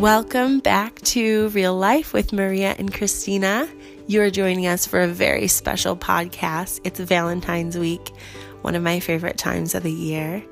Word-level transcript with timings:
Welcome 0.00 0.60
back 0.60 0.98
to 1.02 1.50
Real 1.50 1.76
Life 1.76 2.14
with 2.14 2.32
Maria 2.32 2.74
and 2.78 2.90
Christina. 2.90 3.68
You 4.06 4.22
are 4.22 4.30
joining 4.30 4.66
us 4.66 4.86
for 4.86 5.02
a 5.02 5.06
very 5.06 5.46
special 5.46 5.94
podcast. 5.94 6.80
It's 6.84 6.98
Valentine's 6.98 7.76
week, 7.76 8.10
one 8.62 8.74
of 8.74 8.82
my 8.82 9.00
favorite 9.00 9.36
times 9.36 9.74
of 9.74 9.82
the 9.82 9.92
year. 9.92 10.42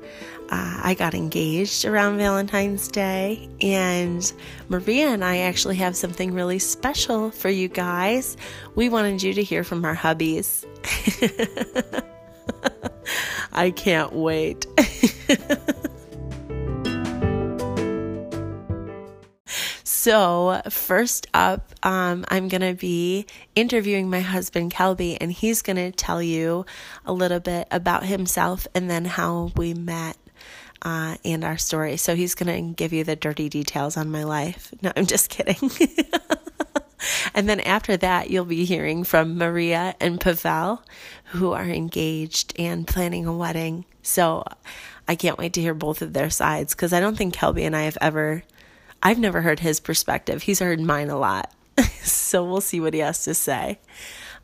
Uh, 0.51 0.81
I 0.83 0.93
got 0.93 1.15
engaged 1.15 1.83
around 1.83 2.19
Valentine's 2.19 2.87
Day, 2.89 3.49
and 3.59 4.31
Maria 4.67 5.07
and 5.07 5.25
I 5.25 5.39
actually 5.39 5.77
have 5.77 5.95
something 5.95 6.31
really 6.31 6.59
special 6.59 7.31
for 7.31 7.49
you 7.49 7.69
guys. 7.69 8.37
We 8.75 8.87
wanted 8.87 9.23
you 9.23 9.33
to 9.33 9.41
hear 9.41 9.63
from 9.63 9.83
our 9.83 9.95
hubbies. 9.95 10.63
I 13.51 13.71
can't 13.71 14.13
wait. 14.13 14.67
So, 20.01 20.61
first 20.69 21.27
up, 21.33 21.73
um, 21.83 22.23
I'm 22.29 22.47
going 22.47 22.61
to 22.61 22.73
be 22.73 23.25
interviewing 23.53 24.09
my 24.09 24.21
husband, 24.21 24.71
Kelby, 24.73 25.17
and 25.19 25.29
he's 25.29 25.61
going 25.61 25.75
to 25.75 25.91
tell 25.91 26.23
you 26.23 26.65
a 27.05 27.11
little 27.11 27.41
bit 27.41 27.67
about 27.69 28.05
himself 28.05 28.65
and 28.73 28.89
then 28.89 29.03
how 29.03 29.51
we 29.57 29.73
met 29.73 30.15
uh, 30.83 31.17
and 31.25 31.43
our 31.43 31.57
story. 31.57 31.97
So, 31.97 32.15
he's 32.15 32.33
going 32.33 32.69
to 32.69 32.73
give 32.73 32.93
you 32.93 33.03
the 33.03 33.17
dirty 33.17 33.49
details 33.49 33.97
on 33.97 34.09
my 34.09 34.23
life. 34.23 34.73
No, 34.81 34.93
I'm 34.95 35.05
just 35.05 35.29
kidding. 35.29 35.69
and 37.35 37.49
then 37.49 37.59
after 37.59 37.97
that, 37.97 38.29
you'll 38.29 38.45
be 38.45 38.63
hearing 38.63 39.03
from 39.03 39.37
Maria 39.37 39.95
and 39.99 40.21
Pavel, 40.21 40.81
who 41.25 41.51
are 41.51 41.67
engaged 41.67 42.53
and 42.57 42.87
planning 42.87 43.25
a 43.25 43.35
wedding. 43.35 43.83
So, 44.01 44.45
I 45.09 45.15
can't 45.15 45.37
wait 45.37 45.51
to 45.53 45.61
hear 45.61 45.73
both 45.73 46.01
of 46.01 46.13
their 46.13 46.29
sides 46.29 46.73
because 46.73 46.93
I 46.93 47.01
don't 47.01 47.17
think 47.17 47.35
Kelby 47.35 47.63
and 47.63 47.75
I 47.75 47.81
have 47.81 47.97
ever 47.99 48.43
I've 49.01 49.19
never 49.19 49.41
heard 49.41 49.59
his 49.59 49.79
perspective. 49.79 50.43
He's 50.43 50.59
heard 50.59 50.79
mine 50.79 51.09
a 51.09 51.17
lot. 51.17 51.53
so 52.01 52.43
we'll 52.43 52.61
see 52.61 52.79
what 52.79 52.93
he 52.93 52.99
has 52.99 53.23
to 53.23 53.33
say. 53.33 53.79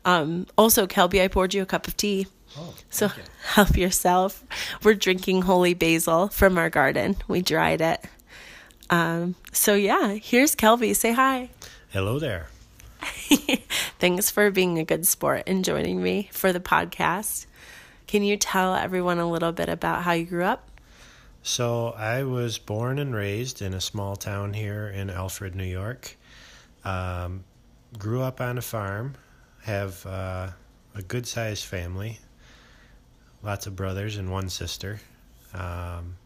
Um, 0.04 0.46
also, 0.56 0.86
Kelby, 0.86 1.22
I 1.22 1.28
poured 1.28 1.52
you 1.52 1.62
a 1.62 1.66
cup 1.66 1.88
of 1.88 1.96
tea. 1.96 2.26
Oh, 2.56 2.74
so 2.90 3.06
you. 3.06 3.22
help 3.44 3.76
yourself. 3.76 4.44
We're 4.82 4.94
drinking 4.94 5.42
holy 5.42 5.74
basil 5.74 6.28
from 6.28 6.58
our 6.58 6.70
garden. 6.70 7.16
We 7.28 7.42
dried 7.42 7.80
it. 7.80 8.04
Um, 8.88 9.34
so 9.52 9.74
yeah, 9.74 10.14
here's 10.14 10.54
Kelby. 10.54 10.94
Say 10.94 11.12
hi. 11.12 11.50
Hello 11.90 12.18
there. 12.18 12.48
Thanks 13.98 14.30
for 14.30 14.50
being 14.50 14.78
a 14.78 14.84
good 14.84 15.06
sport 15.06 15.42
and 15.46 15.64
joining 15.64 16.02
me 16.02 16.30
for 16.32 16.52
the 16.52 16.60
podcast. 16.60 17.46
Can 18.06 18.22
you 18.22 18.36
tell 18.36 18.74
everyone 18.74 19.18
a 19.18 19.28
little 19.28 19.52
bit 19.52 19.68
about 19.68 20.02
how 20.02 20.12
you 20.12 20.24
grew 20.24 20.44
up? 20.44 20.70
So 21.46 21.94
I 21.96 22.24
was 22.24 22.58
born 22.58 22.98
and 22.98 23.14
raised 23.14 23.62
in 23.62 23.72
a 23.72 23.80
small 23.80 24.16
town 24.16 24.52
here 24.52 24.88
in 24.88 25.10
Alfred, 25.10 25.54
New 25.54 25.62
York. 25.62 26.16
Um, 26.84 27.44
grew 27.96 28.20
up 28.20 28.40
on 28.40 28.58
a 28.58 28.60
farm, 28.60 29.14
have 29.62 30.04
uh, 30.06 30.48
a 30.96 31.02
good 31.02 31.24
sized 31.24 31.64
family, 31.64 32.18
lots 33.44 33.68
of 33.68 33.76
brothers 33.76 34.16
and 34.16 34.32
one 34.32 34.48
sister. 34.48 35.00
Um, 35.54 36.16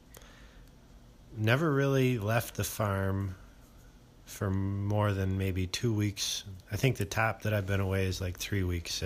never 1.37 1.71
really 1.71 2.19
left 2.19 2.55
the 2.55 2.65
farm 2.65 3.35
for 4.25 4.49
more 4.49 5.13
than 5.13 5.37
maybe 5.37 5.67
two 5.67 5.93
weeks. 5.93 6.45
I 6.73 6.77
think 6.77 6.97
the 6.97 7.05
top 7.05 7.43
that 7.43 7.53
I've 7.53 7.67
been 7.67 7.81
away 7.81 8.07
is 8.07 8.23
like 8.23 8.39
three 8.39 8.65
weeks 8.65 9.03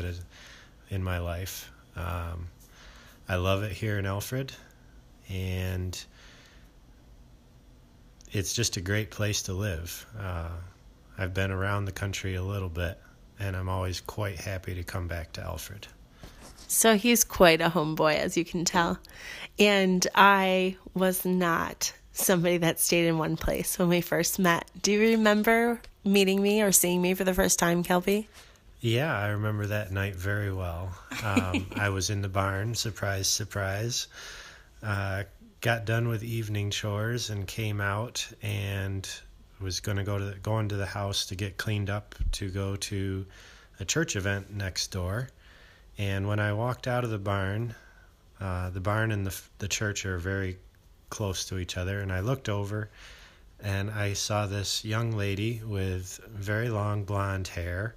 in 0.90 1.02
my 1.02 1.18
life. 1.18 1.72
Um, 1.96 2.46
I 3.28 3.34
love 3.34 3.64
it 3.64 3.72
here 3.72 3.98
in 3.98 4.06
Alfred 4.06 4.52
and 5.28 6.04
it's 8.32 8.52
just 8.52 8.76
a 8.76 8.80
great 8.80 9.10
place 9.10 9.42
to 9.42 9.52
live. 9.52 10.06
Uh, 10.18 10.50
I've 11.16 11.34
been 11.34 11.50
around 11.50 11.84
the 11.84 11.92
country 11.92 12.34
a 12.34 12.42
little 12.42 12.68
bit, 12.68 12.98
and 13.38 13.56
I'm 13.56 13.68
always 13.68 14.00
quite 14.00 14.36
happy 14.36 14.74
to 14.74 14.82
come 14.82 15.06
back 15.06 15.32
to 15.34 15.42
Alfred. 15.42 15.86
So 16.66 16.96
he's 16.96 17.24
quite 17.24 17.60
a 17.60 17.68
homeboy, 17.68 18.16
as 18.16 18.36
you 18.36 18.44
can 18.44 18.64
tell. 18.64 18.98
And 19.58 20.04
I 20.14 20.76
was 20.94 21.24
not 21.24 21.92
somebody 22.12 22.58
that 22.58 22.80
stayed 22.80 23.06
in 23.06 23.18
one 23.18 23.36
place 23.36 23.78
when 23.78 23.88
we 23.88 24.00
first 24.00 24.38
met. 24.38 24.68
Do 24.82 24.92
you 24.92 25.00
remember 25.00 25.80
meeting 26.04 26.42
me 26.42 26.62
or 26.62 26.72
seeing 26.72 27.00
me 27.02 27.14
for 27.14 27.24
the 27.24 27.34
first 27.34 27.58
time, 27.58 27.84
Kelby? 27.84 28.26
Yeah, 28.80 29.16
I 29.16 29.28
remember 29.28 29.66
that 29.66 29.92
night 29.92 30.14
very 30.16 30.52
well. 30.52 30.90
Um, 31.22 31.66
I 31.76 31.88
was 31.88 32.10
in 32.10 32.22
the 32.22 32.28
barn, 32.28 32.74
surprise, 32.74 33.28
surprise. 33.28 34.08
Uh, 34.84 35.24
got 35.62 35.86
done 35.86 36.08
with 36.08 36.22
evening 36.22 36.68
chores 36.68 37.30
and 37.30 37.46
came 37.46 37.80
out 37.80 38.28
and 38.42 39.08
was 39.58 39.80
going 39.80 39.96
to 39.96 40.04
go 40.04 40.18
to 40.18 40.36
go 40.42 40.58
into 40.58 40.76
the 40.76 40.84
house 40.84 41.24
to 41.24 41.34
get 41.34 41.56
cleaned 41.56 41.88
up 41.88 42.14
to 42.32 42.50
go 42.50 42.76
to 42.76 43.24
a 43.80 43.84
church 43.86 44.14
event 44.14 44.54
next 44.54 44.88
door. 44.88 45.30
And 45.96 46.28
when 46.28 46.38
I 46.38 46.52
walked 46.52 46.86
out 46.86 47.02
of 47.02 47.08
the 47.08 47.18
barn, 47.18 47.74
uh, 48.38 48.68
the 48.68 48.80
barn 48.80 49.10
and 49.10 49.26
the 49.26 49.34
the 49.56 49.68
church 49.68 50.04
are 50.04 50.18
very 50.18 50.58
close 51.08 51.46
to 51.46 51.58
each 51.58 51.78
other, 51.78 52.00
and 52.00 52.12
I 52.12 52.20
looked 52.20 52.50
over 52.50 52.90
and 53.60 53.90
I 53.90 54.12
saw 54.12 54.46
this 54.46 54.84
young 54.84 55.12
lady 55.12 55.62
with 55.64 56.20
very 56.28 56.68
long 56.68 57.04
blonde 57.04 57.48
hair 57.48 57.94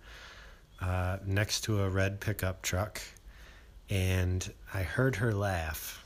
uh, 0.80 1.18
next 1.26 1.66
to 1.66 1.82
a 1.82 1.90
red 1.90 2.22
pickup 2.22 2.62
truck, 2.62 3.02
and 3.90 4.54
I 4.74 4.84
heard 4.84 5.18
her 5.18 5.34
laugh 5.34 6.02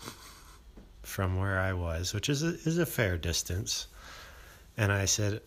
from 1.03 1.37
where 1.37 1.59
I 1.59 1.73
was, 1.73 2.13
which 2.13 2.29
is 2.29 2.43
a, 2.43 2.47
is 2.65 2.77
a 2.77 2.85
fair 2.85 3.17
distance. 3.17 3.87
And 4.77 4.91
I 4.91 5.05
said, 5.05 5.41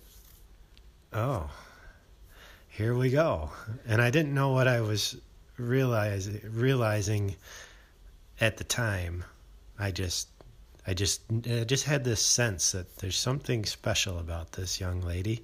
"Oh, 1.13 1.51
here 2.69 2.95
we 2.95 3.11
go." 3.11 3.51
And 3.87 4.03
I 4.03 4.11
didn't 4.11 4.35
know 4.35 4.51
what 4.51 4.69
I 4.69 4.81
was 4.81 5.17
realizing 5.57 6.41
realizing 6.45 7.37
at 8.41 8.57
the 8.57 8.65
time. 8.65 9.25
I 9.79 9.91
just 9.91 10.29
I 10.87 10.95
just 10.95 11.23
I 11.31 11.65
just 11.65 11.85
had 11.85 12.05
this 12.05 12.21
sense 12.21 12.73
that 12.73 12.97
there's 12.99 13.19
something 13.19 13.65
special 13.65 14.19
about 14.19 14.53
this 14.53 14.81
young 14.81 15.01
lady, 15.01 15.43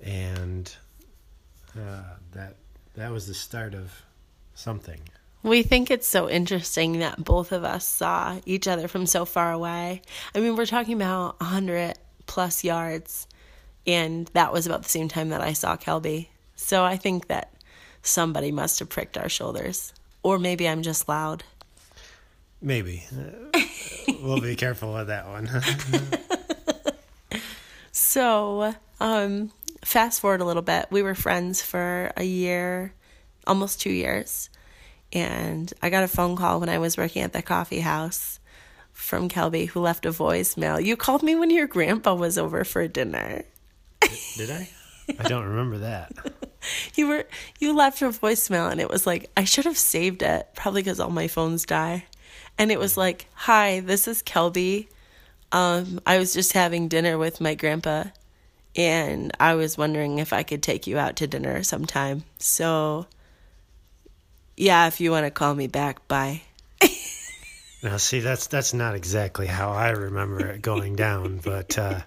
and 0.00 0.74
uh, 1.76 2.02
that 2.32 2.56
that 2.94 3.10
was 3.10 3.26
the 3.26 3.34
start 3.34 3.74
of 3.74 3.92
something. 4.54 5.00
We 5.42 5.62
think 5.62 5.90
it's 5.90 6.06
so 6.06 6.30
interesting 6.30 7.00
that 7.00 7.24
both 7.24 7.50
of 7.50 7.64
us 7.64 7.86
saw 7.86 8.38
each 8.46 8.68
other 8.68 8.86
from 8.86 9.06
so 9.06 9.24
far 9.24 9.50
away. 9.50 10.02
I 10.34 10.40
mean, 10.40 10.54
we're 10.54 10.66
talking 10.66 10.94
about 10.94 11.40
100 11.40 11.94
plus 12.26 12.62
yards, 12.62 13.26
and 13.86 14.28
that 14.34 14.52
was 14.52 14.66
about 14.66 14.84
the 14.84 14.88
same 14.88 15.08
time 15.08 15.30
that 15.30 15.40
I 15.40 15.52
saw 15.52 15.76
Kelby. 15.76 16.28
So 16.54 16.84
I 16.84 16.96
think 16.96 17.26
that 17.26 17.52
somebody 18.02 18.52
must 18.52 18.78
have 18.78 18.88
pricked 18.88 19.18
our 19.18 19.28
shoulders. 19.28 19.92
Or 20.22 20.38
maybe 20.38 20.68
I'm 20.68 20.82
just 20.82 21.08
loud. 21.08 21.42
Maybe. 22.60 23.04
we'll 24.22 24.40
be 24.40 24.54
careful 24.54 24.94
with 24.94 25.08
that 25.08 25.26
one. 25.26 25.50
so, 27.92 28.76
um, 29.00 29.50
fast 29.84 30.20
forward 30.20 30.40
a 30.40 30.44
little 30.44 30.62
bit. 30.62 30.86
We 30.90 31.02
were 31.02 31.16
friends 31.16 31.60
for 31.60 32.12
a 32.16 32.22
year, 32.22 32.94
almost 33.44 33.80
two 33.80 33.90
years. 33.90 34.48
And 35.12 35.72
I 35.82 35.90
got 35.90 36.04
a 36.04 36.08
phone 36.08 36.36
call 36.36 36.60
when 36.60 36.68
I 36.68 36.78
was 36.78 36.96
working 36.96 37.22
at 37.22 37.32
the 37.32 37.42
coffee 37.42 37.80
house 37.80 38.40
from 38.92 39.28
Kelby 39.28 39.68
who 39.68 39.80
left 39.80 40.06
a 40.06 40.10
voicemail. 40.10 40.82
You 40.82 40.96
called 40.96 41.22
me 41.22 41.34
when 41.34 41.50
your 41.50 41.66
grandpa 41.66 42.14
was 42.14 42.38
over 42.38 42.64
for 42.64 42.86
dinner. 42.88 43.44
Did 44.36 44.50
I? 44.50 44.68
I 45.18 45.28
don't 45.28 45.44
remember 45.44 45.78
that. 45.78 46.12
you 46.94 47.08
were 47.08 47.26
you 47.58 47.74
left 47.74 48.02
a 48.02 48.06
voicemail 48.06 48.70
and 48.70 48.80
it 48.80 48.88
was 48.88 49.06
like 49.06 49.30
I 49.36 49.44
should 49.44 49.64
have 49.64 49.78
saved 49.78 50.22
it 50.22 50.48
probably 50.54 50.82
cuz 50.82 51.00
all 51.00 51.10
my 51.10 51.28
phones 51.28 51.64
die. 51.64 52.06
And 52.58 52.70
it 52.70 52.78
was 52.78 52.96
like, 52.96 53.26
"Hi, 53.34 53.80
this 53.80 54.06
is 54.06 54.22
Kelby. 54.22 54.88
Um 55.50 56.00
I 56.06 56.18
was 56.18 56.32
just 56.32 56.52
having 56.52 56.88
dinner 56.88 57.18
with 57.18 57.40
my 57.40 57.54
grandpa 57.54 58.04
and 58.74 59.32
I 59.38 59.54
was 59.54 59.76
wondering 59.76 60.18
if 60.18 60.32
I 60.32 60.42
could 60.42 60.62
take 60.62 60.86
you 60.86 60.98
out 60.98 61.16
to 61.16 61.26
dinner 61.26 61.62
sometime." 61.62 62.24
So 62.38 63.06
yeah, 64.56 64.86
if 64.86 65.00
you 65.00 65.10
want 65.10 65.26
to 65.26 65.30
call 65.30 65.54
me 65.54 65.66
back, 65.66 66.06
bye. 66.08 66.42
now, 67.82 67.96
see, 67.96 68.20
that's 68.20 68.46
that's 68.48 68.74
not 68.74 68.94
exactly 68.94 69.46
how 69.46 69.70
I 69.70 69.90
remember 69.90 70.46
it 70.50 70.62
going 70.62 70.96
down, 70.96 71.38
but 71.38 71.78
uh, 71.78 72.00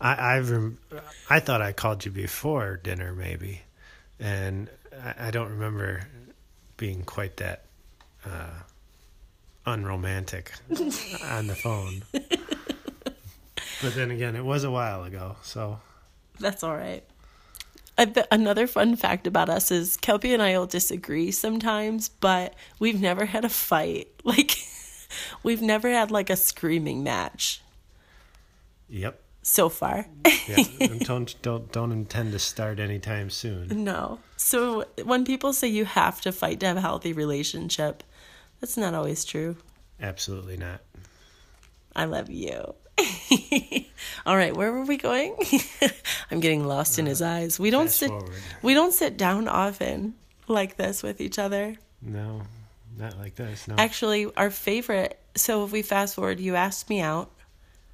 I 0.00 0.14
I, 0.14 0.38
rem- 0.38 0.78
I 1.28 1.40
thought 1.40 1.62
I 1.62 1.72
called 1.72 2.04
you 2.04 2.10
before 2.10 2.76
dinner, 2.76 3.12
maybe, 3.14 3.62
and 4.18 4.68
I, 5.02 5.28
I 5.28 5.30
don't 5.30 5.50
remember 5.50 6.06
being 6.76 7.02
quite 7.02 7.36
that 7.38 7.64
uh, 8.24 8.50
unromantic 9.66 10.52
on 11.30 11.46
the 11.46 11.54
phone. 11.54 12.02
but 13.82 13.94
then 13.94 14.10
again, 14.10 14.36
it 14.36 14.44
was 14.44 14.64
a 14.64 14.70
while 14.70 15.04
ago, 15.04 15.36
so 15.42 15.80
that's 16.38 16.62
all 16.62 16.76
right 16.76 17.04
Uh, 17.96 18.06
another 18.30 18.66
fun 18.66 18.96
fact 18.96 19.26
about 19.26 19.48
us 19.48 19.70
is 19.70 19.96
Kelby 19.96 20.32
and 20.32 20.42
I 20.42 20.58
will 20.58 20.66
disagree 20.66 21.30
sometimes, 21.30 22.08
but 22.08 22.54
we've 22.78 23.00
never 23.00 23.26
had 23.26 23.44
a 23.44 23.48
fight. 23.48 24.08
Like, 24.24 24.56
we've 25.42 25.60
never 25.62 25.90
had 25.90 26.10
like 26.10 26.30
a 26.30 26.36
screaming 26.36 27.02
match. 27.04 27.60
Yep. 28.88 29.20
so 29.42 29.68
far. 29.68 30.06
yeah, 30.48 30.64
don't 31.00 31.34
don't 31.42 31.70
don't 31.72 31.92
intend 31.92 32.32
to 32.32 32.38
start 32.38 32.80
anytime 32.80 33.28
soon. 33.30 33.84
no. 33.84 34.18
So 34.36 34.84
when 35.04 35.24
people 35.26 35.52
say 35.52 35.68
you 35.68 35.84
have 35.84 36.20
to 36.22 36.32
fight 36.32 36.60
to 36.60 36.66
have 36.66 36.76
a 36.78 36.80
healthy 36.80 37.12
relationship, 37.12 38.02
that's 38.60 38.76
not 38.78 38.94
always 38.94 39.24
true. 39.26 39.56
Absolutely 40.00 40.56
not. 40.56 40.80
I 41.94 42.06
love 42.06 42.30
you. 42.30 42.74
All 44.26 44.36
right, 44.36 44.56
where 44.56 44.72
were 44.72 44.84
we 44.84 44.96
going? 44.96 45.36
I'm 46.30 46.40
getting 46.40 46.64
lost 46.66 46.98
in 46.98 47.06
his 47.06 47.20
eyes. 47.22 47.58
We 47.58 47.70
don't 47.70 47.90
sit 47.90 48.08
forward. 48.08 48.30
we 48.62 48.74
don't 48.74 48.92
sit 48.92 49.16
down 49.16 49.48
often 49.48 50.14
like 50.48 50.76
this 50.76 51.02
with 51.02 51.20
each 51.20 51.38
other. 51.38 51.76
No, 52.00 52.42
not 52.96 53.18
like 53.18 53.34
this. 53.34 53.66
No. 53.68 53.74
Actually, 53.76 54.32
our 54.36 54.50
favorite. 54.50 55.18
So 55.36 55.64
if 55.64 55.72
we 55.72 55.82
fast 55.82 56.14
forward, 56.14 56.40
you 56.40 56.54
asked 56.54 56.88
me 56.88 57.00
out. 57.00 57.30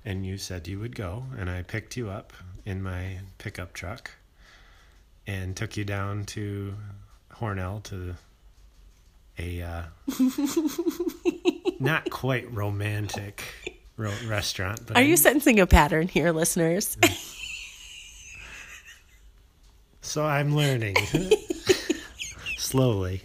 and 0.04 0.24
you 0.26 0.36
said 0.38 0.68
you 0.68 0.78
would 0.78 0.94
go, 0.94 1.24
and 1.38 1.48
I 1.50 1.62
picked 1.62 1.96
you 1.96 2.10
up 2.10 2.32
in 2.64 2.82
my 2.82 3.18
pickup 3.38 3.72
truck 3.72 4.10
and 5.26 5.56
took 5.56 5.76
you 5.76 5.84
down 5.84 6.24
to 6.24 6.74
Hornell 7.34 7.82
to 7.84 8.14
a 9.38 9.62
uh, 9.62 9.82
not 11.80 12.10
quite 12.10 12.52
romantic 12.52 13.69
ro- 14.00 14.12
restaurant. 14.26 14.80
But 14.86 14.96
Are 14.96 15.02
you 15.02 15.16
sensing 15.16 15.60
a 15.60 15.66
pattern 15.66 16.08
here, 16.08 16.32
listeners? 16.32 16.96
So 20.00 20.24
I'm 20.24 20.56
learning 20.56 20.96
slowly. 22.58 23.22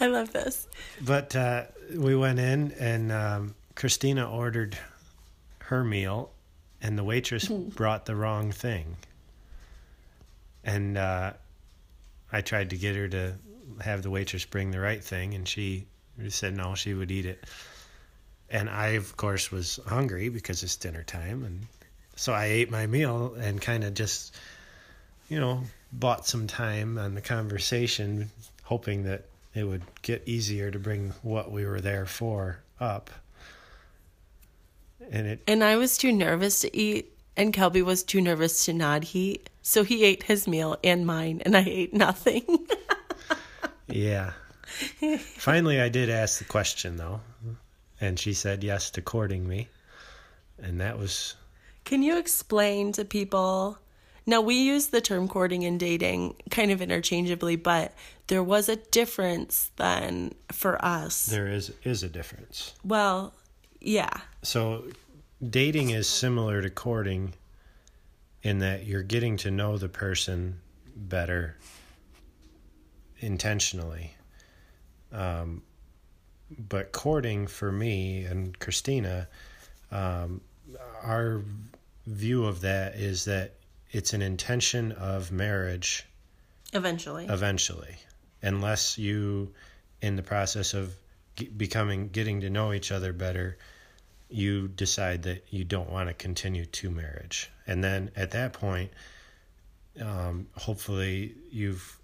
I 0.00 0.06
love 0.06 0.32
this. 0.32 0.66
But 1.00 1.34
uh, 1.36 1.64
we 1.94 2.16
went 2.16 2.38
in, 2.38 2.72
and 2.78 3.12
um, 3.12 3.54
Christina 3.74 4.30
ordered 4.30 4.78
her 5.58 5.84
meal, 5.84 6.30
and 6.80 6.96
the 6.96 7.04
waitress 7.04 7.48
brought 7.48 8.06
the 8.06 8.14
wrong 8.16 8.52
thing. 8.52 8.96
And 10.64 10.96
uh, 10.96 11.32
I 12.32 12.40
tried 12.40 12.70
to 12.70 12.76
get 12.76 12.94
her 12.96 13.08
to 13.08 13.34
have 13.80 14.02
the 14.02 14.10
waitress 14.10 14.44
bring 14.44 14.70
the 14.70 14.80
right 14.80 15.02
thing, 15.02 15.34
and 15.34 15.46
she 15.46 15.86
said 16.28 16.54
no, 16.56 16.74
she 16.74 16.94
would 16.94 17.10
eat 17.10 17.26
it. 17.26 17.44
And 18.52 18.68
I, 18.68 18.88
of 18.88 19.16
course, 19.16 19.50
was 19.50 19.80
hungry 19.86 20.28
because 20.28 20.62
it's 20.62 20.76
dinner 20.76 21.02
time, 21.02 21.42
and 21.42 21.66
so 22.16 22.32
I 22.32 22.44
ate 22.46 22.70
my 22.70 22.86
meal 22.86 23.34
and 23.40 23.60
kind 23.60 23.82
of 23.82 23.94
just, 23.94 24.36
you 25.28 25.40
know, 25.40 25.62
bought 25.90 26.26
some 26.26 26.46
time 26.46 26.98
on 26.98 27.14
the 27.14 27.22
conversation, 27.22 28.30
hoping 28.62 29.04
that 29.04 29.24
it 29.54 29.64
would 29.64 29.82
get 30.02 30.22
easier 30.26 30.70
to 30.70 30.78
bring 30.78 31.14
what 31.22 31.50
we 31.50 31.64
were 31.64 31.80
there 31.80 32.06
for 32.06 32.58
up. 32.78 33.10
And 35.10 35.26
it 35.26 35.42
And 35.46 35.64
I 35.64 35.76
was 35.76 35.96
too 35.96 36.12
nervous 36.12 36.60
to 36.60 36.76
eat, 36.76 37.10
and 37.36 37.52
Kelby 37.52 37.82
was 37.82 38.02
too 38.02 38.20
nervous 38.20 38.66
to 38.66 38.74
not 38.74 39.14
eat. 39.14 39.48
So 39.62 39.82
he 39.82 40.04
ate 40.04 40.24
his 40.24 40.46
meal 40.46 40.76
and 40.84 41.06
mine, 41.06 41.40
and 41.44 41.56
I 41.56 41.64
ate 41.66 41.94
nothing. 41.94 42.44
Yeah. 43.88 44.32
Finally, 45.36 45.80
I 45.80 45.88
did 45.88 46.08
ask 46.08 46.38
the 46.38 46.44
question, 46.44 46.96
though. 46.96 47.20
And 48.02 48.18
she 48.18 48.34
said 48.34 48.64
yes 48.64 48.90
to 48.90 49.00
courting 49.00 49.48
me. 49.48 49.68
And 50.60 50.80
that 50.80 50.98
was, 50.98 51.36
Can 51.84 52.02
you 52.02 52.18
explain 52.18 52.90
to 52.92 53.04
people? 53.04 53.78
Now, 54.26 54.40
we 54.40 54.56
use 54.56 54.88
the 54.88 55.00
term 55.00 55.28
courting 55.28 55.64
and 55.64 55.78
dating 55.78 56.34
kind 56.50 56.72
of 56.72 56.82
interchangeably, 56.82 57.54
but 57.54 57.94
there 58.26 58.42
was 58.42 58.68
a 58.68 58.74
difference 58.74 59.70
then 59.76 60.34
for 60.50 60.84
us. 60.84 61.26
there 61.26 61.46
is, 61.46 61.72
is 61.84 62.02
a 62.02 62.08
difference. 62.08 62.74
Well, 62.84 63.34
yeah. 63.80 64.10
So, 64.42 64.84
dating 65.48 65.90
is 65.90 66.08
similar 66.08 66.60
to 66.60 66.70
courting 66.70 67.34
in 68.42 68.58
that 68.58 68.84
you're 68.84 69.04
getting 69.04 69.36
to 69.38 69.50
know 69.52 69.78
the 69.78 69.88
person 69.88 70.60
better 70.96 71.56
intentionally. 73.20 74.16
Um, 75.12 75.62
but 76.58 76.92
courting 76.92 77.46
for 77.46 77.70
me 77.72 78.24
and 78.24 78.58
Christina, 78.58 79.28
um, 79.90 80.40
our 81.02 81.42
view 82.06 82.44
of 82.44 82.60
that 82.62 82.94
is 82.96 83.24
that 83.26 83.54
it's 83.90 84.12
an 84.14 84.22
intention 84.22 84.92
of 84.92 85.30
marriage 85.30 86.06
Eventually. 86.72 87.26
eventually, 87.28 87.96
unless 88.42 88.96
you, 88.98 89.52
in 90.00 90.16
the 90.16 90.22
process 90.22 90.72
of 90.74 90.94
g- 91.36 91.48
becoming, 91.48 92.08
getting 92.08 92.40
to 92.40 92.50
know 92.50 92.72
each 92.72 92.90
other 92.90 93.12
better, 93.12 93.58
you 94.30 94.68
decide 94.68 95.24
that 95.24 95.44
you 95.50 95.64
don't 95.64 95.90
want 95.90 96.08
to 96.08 96.14
continue 96.14 96.64
to 96.64 96.90
marriage. 96.90 97.50
And 97.66 97.84
then 97.84 98.10
at 98.16 98.30
that 98.30 98.54
point, 98.54 98.90
um, 100.00 100.46
hopefully 100.56 101.34
you've 101.50 101.98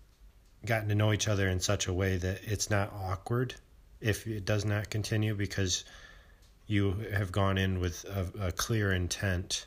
gotten 0.66 0.88
to 0.90 0.94
know 0.94 1.12
each 1.14 1.26
other 1.28 1.48
in 1.48 1.60
such 1.60 1.86
a 1.86 1.92
way 1.92 2.18
that 2.18 2.40
it's 2.44 2.68
not 2.68 2.92
awkward 2.92 3.54
if 4.00 4.26
it 4.26 4.44
does 4.44 4.64
not 4.64 4.90
continue 4.90 5.34
because 5.34 5.84
you 6.66 6.92
have 7.12 7.32
gone 7.32 7.58
in 7.58 7.80
with 7.80 8.04
a, 8.04 8.48
a 8.48 8.52
clear 8.52 8.92
intent 8.92 9.66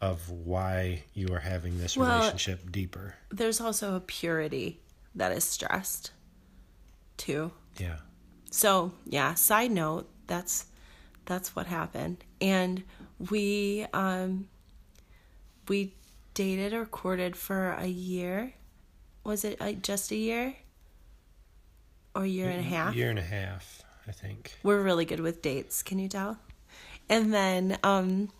of 0.00 0.28
why 0.30 1.04
you 1.14 1.28
are 1.32 1.38
having 1.40 1.78
this 1.78 1.96
Well, 1.96 2.10
relationship 2.18 2.70
deeper. 2.70 3.14
There's 3.30 3.60
also 3.60 3.94
a 3.96 4.00
purity 4.00 4.80
that 5.14 5.32
is 5.32 5.44
stressed, 5.44 6.10
too. 7.16 7.52
Yeah. 7.78 7.96
So 8.50 8.92
yeah, 9.04 9.34
side 9.34 9.70
note, 9.70 10.08
that's 10.26 10.66
that's 11.26 11.54
what 11.54 11.66
happened. 11.66 12.24
And 12.40 12.82
we 13.30 13.86
um 13.92 14.48
we 15.68 15.94
dated 16.34 16.72
or 16.72 16.86
courted 16.86 17.36
for 17.36 17.72
a 17.72 17.86
year. 17.86 18.54
Was 19.24 19.44
it 19.44 19.60
uh, 19.60 19.72
just 19.72 20.10
a 20.12 20.16
year? 20.16 20.54
Or 22.16 22.24
a 22.24 22.26
year 22.26 22.48
and 22.48 22.60
a 22.60 22.62
half? 22.62 22.94
Year 22.94 23.10
and 23.10 23.18
a 23.18 23.22
half, 23.22 23.82
I 24.08 24.12
think. 24.12 24.54
We're 24.62 24.82
really 24.82 25.04
good 25.04 25.20
with 25.20 25.42
dates, 25.42 25.82
can 25.82 25.98
you 25.98 26.08
tell? 26.08 26.38
And 27.08 27.32
then 27.32 27.78
um 27.84 28.30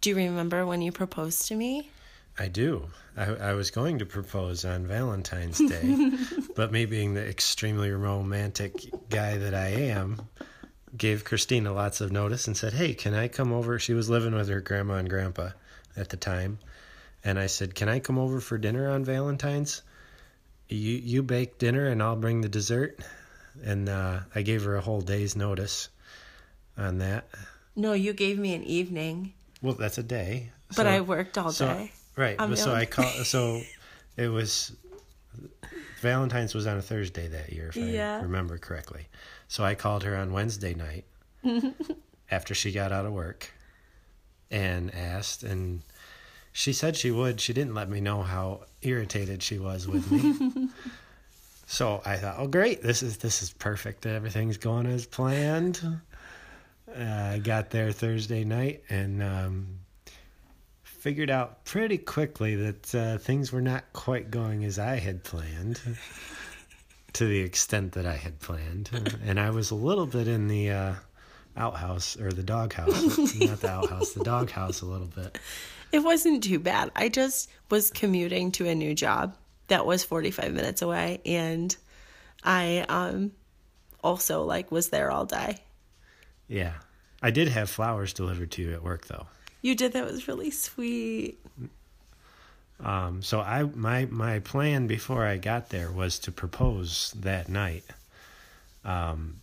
do 0.00 0.10
you 0.10 0.16
remember 0.16 0.64
when 0.64 0.82
you 0.82 0.92
proposed 0.92 1.48
to 1.48 1.54
me? 1.54 1.90
I 2.38 2.48
do. 2.48 2.88
I, 3.16 3.24
I 3.24 3.52
was 3.54 3.70
going 3.70 3.98
to 3.98 4.06
propose 4.06 4.64
on 4.64 4.86
Valentine's 4.86 5.58
Day, 5.58 6.12
but 6.54 6.70
me 6.70 6.84
being 6.84 7.14
the 7.14 7.26
extremely 7.26 7.90
romantic 7.90 8.84
guy 9.08 9.38
that 9.38 9.54
I 9.54 9.68
am, 9.68 10.20
gave 10.96 11.24
Christina 11.24 11.72
lots 11.72 12.00
of 12.00 12.12
notice 12.12 12.46
and 12.46 12.56
said, 12.56 12.74
Hey, 12.74 12.94
can 12.94 13.14
I 13.14 13.28
come 13.28 13.52
over? 13.52 13.78
She 13.78 13.94
was 13.94 14.08
living 14.08 14.34
with 14.34 14.48
her 14.48 14.60
grandma 14.60 14.94
and 14.94 15.10
grandpa 15.10 15.50
at 15.96 16.10
the 16.10 16.16
time. 16.16 16.58
And 17.24 17.38
I 17.38 17.46
said, 17.46 17.74
Can 17.74 17.88
I 17.88 17.98
come 17.98 18.18
over 18.18 18.40
for 18.40 18.58
dinner 18.58 18.90
on 18.90 19.04
Valentine's? 19.04 19.82
You, 20.68 20.94
you 20.96 21.22
bake 21.22 21.58
dinner 21.58 21.86
and 21.86 22.02
I'll 22.02 22.16
bring 22.16 22.40
the 22.40 22.48
dessert. 22.48 22.98
And 23.64 23.88
uh, 23.88 24.20
I 24.34 24.42
gave 24.42 24.64
her 24.64 24.76
a 24.76 24.80
whole 24.80 25.00
day's 25.00 25.34
notice 25.36 25.88
on 26.76 26.98
that. 26.98 27.28
No, 27.74 27.92
you 27.92 28.12
gave 28.12 28.38
me 28.38 28.54
an 28.54 28.62
evening, 28.64 29.32
Well, 29.62 29.74
that's 29.74 29.98
a 29.98 30.02
day. 30.02 30.50
but 30.68 30.76
So- 30.76 30.86
I 30.86 31.00
worked 31.00 31.38
all 31.38 31.52
so- 31.52 31.66
day. 31.68 31.92
Right. 32.16 32.36
but 32.38 32.56
so 32.58 32.74
I 32.74 32.84
call. 32.86 33.04
So 33.24 33.60
it 34.16 34.28
was 34.28 34.72
Valentine's 36.00 36.54
was 36.54 36.66
on 36.66 36.76
a 36.78 36.82
Thursday 36.82 37.28
that 37.28 37.52
year, 37.52 37.68
if 37.68 37.76
Yeah. 37.76 38.18
I 38.18 38.22
remember 38.22 38.56
correctly. 38.58 39.08
So 39.48 39.64
I 39.64 39.74
called 39.74 40.02
her 40.04 40.16
on 40.16 40.32
Wednesday 40.32 40.74
night 40.74 41.04
after 42.30 42.54
she 42.54 42.72
got 42.72 42.92
out 42.92 43.04
of 43.06 43.12
work 43.12 43.52
and 44.50 44.94
asked, 44.94 45.42
and 45.42 45.82
she 46.56 46.72
said 46.72 46.96
she 46.96 47.10
would. 47.10 47.38
She 47.38 47.52
didn't 47.52 47.74
let 47.74 47.90
me 47.90 48.00
know 48.00 48.22
how 48.22 48.62
irritated 48.80 49.42
she 49.42 49.58
was 49.58 49.86
with 49.86 50.10
me. 50.10 50.70
so 51.66 52.00
I 52.06 52.16
thought, 52.16 52.36
oh 52.38 52.46
great, 52.46 52.80
this 52.80 53.02
is 53.02 53.18
this 53.18 53.42
is 53.42 53.52
perfect. 53.52 54.06
Everything's 54.06 54.56
going 54.56 54.86
as 54.86 55.04
planned. 55.04 55.78
Uh, 56.88 57.02
I 57.34 57.40
got 57.40 57.68
there 57.68 57.92
Thursday 57.92 58.42
night 58.42 58.84
and 58.88 59.22
um, 59.22 59.66
figured 60.82 61.28
out 61.28 61.66
pretty 61.66 61.98
quickly 61.98 62.56
that 62.56 62.94
uh, 62.94 63.18
things 63.18 63.52
were 63.52 63.60
not 63.60 63.84
quite 63.92 64.30
going 64.30 64.64
as 64.64 64.78
I 64.78 64.96
had 64.96 65.24
planned, 65.24 65.78
to 67.12 67.26
the 67.26 67.40
extent 67.40 67.92
that 67.92 68.06
I 68.06 68.16
had 68.16 68.40
planned, 68.40 68.88
and 69.26 69.38
I 69.38 69.50
was 69.50 69.72
a 69.72 69.74
little 69.74 70.06
bit 70.06 70.26
in 70.26 70.48
the 70.48 70.70
uh, 70.70 70.94
outhouse 71.54 72.18
or 72.18 72.32
the 72.32 72.42
doghouse, 72.42 73.18
not 73.18 73.60
the 73.60 73.68
outhouse, 73.68 74.12
the 74.12 74.24
doghouse 74.24 74.80
a 74.80 74.86
little 74.86 75.08
bit. 75.08 75.38
It 75.92 76.00
wasn't 76.00 76.42
too 76.44 76.58
bad. 76.58 76.90
I 76.94 77.08
just 77.08 77.50
was 77.70 77.90
commuting 77.90 78.52
to 78.52 78.68
a 78.68 78.74
new 78.74 78.94
job 78.94 79.36
that 79.68 79.86
was 79.86 80.04
45 80.04 80.52
minutes 80.52 80.82
away 80.82 81.20
and 81.24 81.76
I 82.44 82.84
um 82.88 83.32
also 84.02 84.44
like 84.44 84.70
was 84.70 84.88
there 84.88 85.10
all 85.10 85.26
day. 85.26 85.58
Yeah, 86.48 86.74
I 87.22 87.30
did 87.30 87.48
have 87.48 87.68
flowers 87.68 88.12
delivered 88.12 88.52
to 88.52 88.62
you 88.62 88.72
at 88.72 88.82
work 88.82 89.06
though. 89.06 89.26
You 89.62 89.74
did 89.74 89.92
that 89.94 90.04
was 90.04 90.28
really 90.28 90.50
sweet. 90.50 91.38
Um, 92.78 93.22
so 93.22 93.40
I 93.40 93.64
my 93.64 94.06
my 94.06 94.40
plan 94.40 94.86
before 94.86 95.24
I 95.24 95.38
got 95.38 95.70
there 95.70 95.90
was 95.90 96.18
to 96.20 96.32
propose 96.32 97.14
that 97.16 97.48
night. 97.48 97.84
Um, 98.84 99.40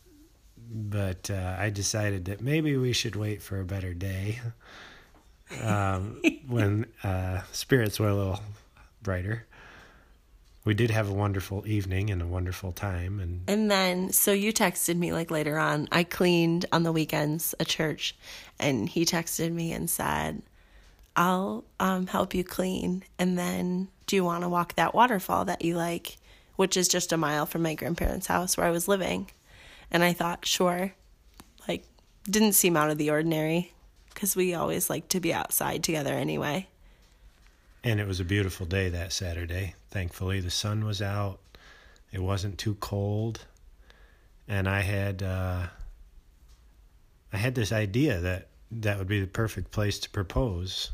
but 0.71 1.29
uh, 1.29 1.55
I 1.59 1.69
decided 1.69 2.25
that 2.25 2.41
maybe 2.41 2.77
we 2.77 2.93
should 2.93 3.15
wait 3.15 3.41
for 3.41 3.59
a 3.59 3.65
better 3.65 3.93
day. 3.93 4.39
Um, 5.61 6.21
when 6.47 6.85
uh, 7.03 7.41
spirits 7.51 7.99
were 7.99 8.09
a 8.09 8.15
little 8.15 8.41
brighter. 9.01 9.45
We 10.65 10.73
did 10.73 10.91
have 10.91 11.09
a 11.09 11.13
wonderful 11.13 11.67
evening 11.67 12.09
and 12.09 12.21
a 12.21 12.25
wonderful 12.25 12.71
time, 12.71 13.19
and 13.19 13.41
And 13.47 13.69
then, 13.69 14.13
so 14.13 14.31
you 14.31 14.53
texted 14.53 14.95
me 14.95 15.11
like 15.11 15.29
later 15.29 15.57
on. 15.57 15.89
I 15.91 16.05
cleaned 16.05 16.65
on 16.71 16.83
the 16.83 16.93
weekends 16.93 17.53
a 17.59 17.65
church, 17.65 18.15
and 18.59 18.87
he 18.87 19.03
texted 19.03 19.51
me 19.51 19.73
and 19.73 19.89
said, 19.89 20.41
I'll 21.17 21.65
um, 21.81 22.07
help 22.07 22.33
you 22.33 22.45
clean. 22.45 23.03
And 23.19 23.37
then, 23.37 23.89
do 24.07 24.15
you 24.15 24.23
want 24.23 24.43
to 24.43 24.49
walk 24.49 24.75
that 24.75 24.95
waterfall 24.95 25.45
that 25.45 25.65
you 25.65 25.75
like, 25.75 26.17
which 26.55 26.77
is 26.77 26.87
just 26.87 27.11
a 27.11 27.17
mile 27.17 27.45
from 27.45 27.61
my 27.61 27.75
grandparents' 27.75 28.27
house 28.27 28.55
where 28.55 28.65
I 28.65 28.71
was 28.71 28.87
living? 28.87 29.29
And 29.91 30.01
I 30.01 30.13
thought, 30.13 30.45
sure. 30.45 30.93
Like, 31.67 31.83
didn't 32.23 32.53
seem 32.53 32.77
out 32.77 32.89
of 32.89 32.97
the 32.97 33.09
ordinary 33.09 33.73
because 34.23 34.37
we 34.37 34.53
always 34.53 34.89
like 34.89 35.09
to 35.09 35.19
be 35.19 35.33
outside 35.33 35.83
together 35.83 36.13
anyway. 36.13 36.65
and 37.83 37.99
it 37.99 38.07
was 38.07 38.21
a 38.21 38.23
beautiful 38.23 38.65
day 38.65 38.87
that 38.87 39.11
Saturday. 39.11 39.75
Thankfully, 39.91 40.39
the 40.39 40.49
sun 40.49 40.85
was 40.85 41.01
out. 41.01 41.39
It 42.13 42.21
wasn't 42.21 42.57
too 42.57 42.75
cold, 42.75 43.43
and 44.47 44.69
I 44.69 44.79
had 44.79 45.21
uh, 45.21 45.67
I 47.33 47.37
had 47.37 47.53
this 47.53 47.73
idea 47.73 48.21
that 48.21 48.47
that 48.71 48.97
would 48.97 49.09
be 49.09 49.19
the 49.19 49.27
perfect 49.27 49.71
place 49.71 49.99
to 49.99 50.09
propose. 50.09 50.91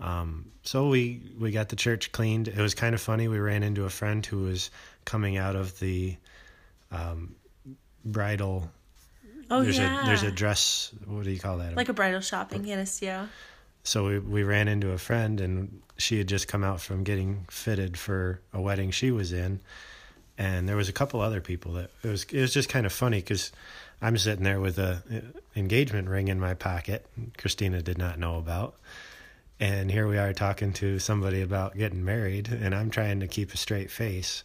Um, 0.00 0.50
so 0.64 0.88
we 0.88 1.22
we 1.38 1.52
got 1.52 1.68
the 1.68 1.76
church 1.76 2.10
cleaned. 2.10 2.48
It 2.48 2.58
was 2.58 2.74
kind 2.74 2.96
of 2.96 3.00
funny. 3.00 3.28
We 3.28 3.38
ran 3.38 3.62
into 3.62 3.84
a 3.84 3.90
friend 3.90 4.26
who 4.26 4.38
was 4.38 4.72
coming 5.04 5.36
out 5.36 5.54
of 5.54 5.78
the 5.78 6.16
um, 6.90 7.36
bridal. 8.04 8.72
Oh, 9.50 9.62
there's 9.62 9.78
yeah. 9.78 10.02
a 10.02 10.06
there's 10.06 10.22
a 10.22 10.30
dress. 10.30 10.92
What 11.06 11.24
do 11.24 11.30
you 11.30 11.40
call 11.40 11.58
that? 11.58 11.74
like 11.76 11.88
a 11.88 11.92
bridal 11.92 12.20
shop 12.20 12.52
in 12.52 12.64
Canisteo. 12.64 13.28
so 13.82 14.06
we, 14.06 14.18
we 14.18 14.42
ran 14.42 14.68
into 14.68 14.92
a 14.92 14.98
friend 14.98 15.40
and 15.40 15.80
she 15.96 16.18
had 16.18 16.28
just 16.28 16.48
come 16.48 16.62
out 16.64 16.80
from 16.80 17.02
getting 17.04 17.44
fitted 17.50 17.98
for 17.98 18.40
a 18.52 18.60
wedding 18.60 18.90
she 18.90 19.10
was 19.10 19.32
in 19.32 19.60
and 20.38 20.68
there 20.68 20.76
was 20.76 20.88
a 20.88 20.92
couple 20.92 21.20
other 21.20 21.40
people 21.40 21.72
that 21.72 21.90
it 22.02 22.08
was 22.08 22.24
it 22.24 22.40
was 22.40 22.52
just 22.54 22.68
kind 22.68 22.86
of 22.86 22.92
funny 22.92 23.18
because 23.18 23.52
i'm 24.00 24.16
sitting 24.16 24.44
there 24.44 24.60
with 24.60 24.78
a 24.78 25.02
uh, 25.12 25.20
engagement 25.56 26.08
ring 26.08 26.28
in 26.28 26.38
my 26.40 26.54
pocket 26.54 27.04
christina 27.36 27.82
did 27.82 27.98
not 27.98 28.18
know 28.18 28.36
about 28.38 28.76
and 29.58 29.90
here 29.90 30.06
we 30.06 30.16
are 30.16 30.32
talking 30.32 30.72
to 30.72 30.98
somebody 30.98 31.42
about 31.42 31.76
getting 31.76 32.04
married 32.04 32.48
and 32.48 32.74
i'm 32.74 32.90
trying 32.90 33.20
to 33.20 33.26
keep 33.26 33.52
a 33.52 33.56
straight 33.56 33.90
face 33.90 34.44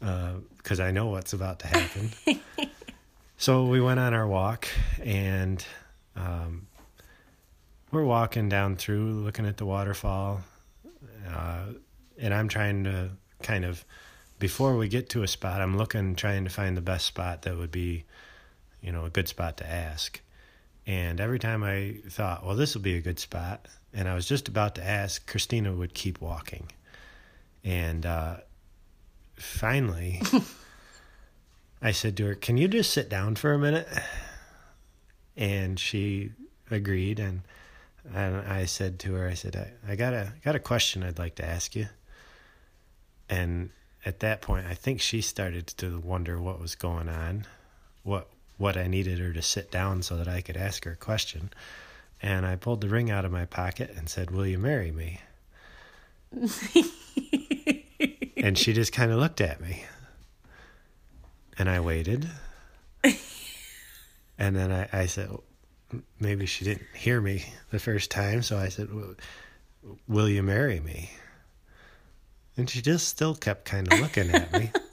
because 0.00 0.80
i 0.80 0.90
know 0.90 1.06
what's 1.08 1.32
about 1.34 1.58
to 1.58 1.66
happen 1.66 2.10
so 3.38 3.64
we 3.64 3.80
went 3.80 3.98
on 3.98 4.12
our 4.12 4.26
walk 4.26 4.68
and 5.02 5.64
um, 6.14 6.66
we're 7.90 8.04
walking 8.04 8.50
down 8.50 8.76
through 8.76 9.22
looking 9.22 9.46
at 9.46 9.56
the 9.56 9.64
waterfall 9.64 10.42
uh, 11.26 11.64
and 12.18 12.34
i'm 12.34 12.48
trying 12.48 12.84
to 12.84 13.08
kind 13.42 13.64
of 13.64 13.82
before 14.38 14.76
we 14.76 14.88
get 14.88 15.08
to 15.08 15.22
a 15.22 15.28
spot 15.28 15.62
i'm 15.62 15.78
looking 15.78 16.14
trying 16.14 16.44
to 16.44 16.50
find 16.50 16.76
the 16.76 16.82
best 16.82 17.06
spot 17.06 17.42
that 17.42 17.56
would 17.56 17.70
be 17.70 18.04
you 18.80 18.92
know 18.92 19.04
a 19.04 19.10
good 19.10 19.28
spot 19.28 19.56
to 19.58 19.68
ask. 19.68 20.20
And 20.86 21.20
every 21.20 21.38
time 21.38 21.62
i 21.62 21.96
thought 22.08 22.44
well 22.44 22.56
this 22.56 22.74
will 22.74 22.82
be 22.82 22.96
a 22.96 23.00
good 23.00 23.18
spot 23.18 23.66
and 23.92 24.08
i 24.08 24.14
was 24.14 24.26
just 24.26 24.48
about 24.48 24.74
to 24.76 24.84
ask 24.84 25.26
christina 25.26 25.72
would 25.72 25.94
keep 25.94 26.20
walking. 26.20 26.70
And 27.64 28.06
uh, 28.06 28.36
finally 29.36 30.22
i 31.80 31.90
said 31.90 32.16
to 32.16 32.26
her 32.26 32.34
can 32.34 32.56
you 32.56 32.68
just 32.68 32.92
sit 32.92 33.08
down 33.08 33.34
for 33.34 33.52
a 33.52 33.58
minute 33.58 33.88
and 35.36 35.78
she 35.78 36.30
agreed 36.70 37.18
and 37.18 37.42
and 38.14 38.36
I 38.36 38.64
said 38.64 38.98
to 39.00 39.14
her, 39.14 39.28
I 39.28 39.34
said, 39.34 39.56
I, 39.56 39.92
I 39.92 39.96
got 39.96 40.14
a 40.14 40.32
got 40.44 40.56
a 40.56 40.60
question 40.60 41.02
I'd 41.02 41.18
like 41.18 41.34
to 41.36 41.44
ask 41.44 41.76
you. 41.76 41.88
And 43.28 43.70
at 44.06 44.20
that 44.20 44.40
point, 44.40 44.66
I 44.66 44.74
think 44.74 45.00
she 45.00 45.20
started 45.20 45.66
to 45.78 45.98
wonder 45.98 46.40
what 46.40 46.60
was 46.60 46.74
going 46.74 47.08
on, 47.08 47.46
what 48.02 48.28
what 48.56 48.76
I 48.76 48.86
needed 48.86 49.18
her 49.18 49.32
to 49.32 49.42
sit 49.42 49.70
down 49.70 50.02
so 50.02 50.16
that 50.16 50.28
I 50.28 50.40
could 50.40 50.56
ask 50.56 50.84
her 50.84 50.92
a 50.92 50.96
question. 50.96 51.50
And 52.20 52.44
I 52.46 52.56
pulled 52.56 52.80
the 52.80 52.88
ring 52.88 53.10
out 53.10 53.24
of 53.24 53.30
my 53.30 53.44
pocket 53.44 53.92
and 53.96 54.08
said, 54.08 54.30
"Will 54.30 54.46
you 54.46 54.58
marry 54.58 54.90
me?" 54.90 55.20
and 58.36 58.58
she 58.58 58.72
just 58.72 58.92
kind 58.92 59.12
of 59.12 59.18
looked 59.18 59.40
at 59.40 59.60
me. 59.60 59.84
And 61.58 61.68
I 61.68 61.80
waited. 61.80 62.28
and 64.38 64.56
then 64.56 64.70
I, 64.70 64.88
I 64.92 65.06
said, 65.06 65.30
maybe 66.20 66.46
she 66.46 66.64
didn't 66.64 66.86
hear 66.94 67.20
me 67.20 67.44
the 67.70 67.78
first 67.78 68.10
time, 68.10 68.42
so 68.42 68.58
I 68.58 68.68
said, 68.68 68.92
"Will- 68.92 69.16
"Will 70.06 70.28
you 70.28 70.42
marry 70.42 70.80
me?" 70.80 71.10
And 72.56 72.68
she 72.68 72.82
just 72.82 73.08
still 73.08 73.34
kept 73.34 73.64
kind 73.64 73.92
of 73.92 74.00
looking 74.00 74.30
at 74.30 74.52
me. 74.52 74.72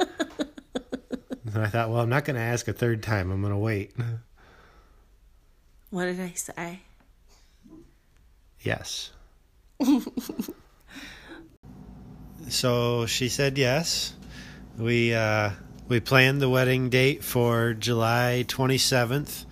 and 1.45 1.57
I 1.57 1.67
thought, 1.67 1.89
well, 1.89 1.99
I'm 1.99 2.09
not 2.09 2.23
going 2.23 2.35
to 2.35 2.41
ask 2.41 2.67
a 2.67 2.73
third 2.73 3.01
time. 3.01 3.31
I'm 3.31 3.41
going 3.41 3.53
to 3.53 3.57
wait. 3.57 3.91
What 5.89 6.05
did 6.05 6.19
I 6.19 6.33
say? 6.33 6.81
Yes. 8.61 9.11
so 12.49 13.05
she 13.07 13.29
said 13.29 13.57
yes. 13.57 14.13
We 14.77 15.15
uh, 15.15 15.51
we 15.87 15.99
planned 15.99 16.41
the 16.41 16.49
wedding 16.49 16.89
date 16.89 17.23
for 17.23 17.73
July 17.73 18.45
27th, 18.47 19.45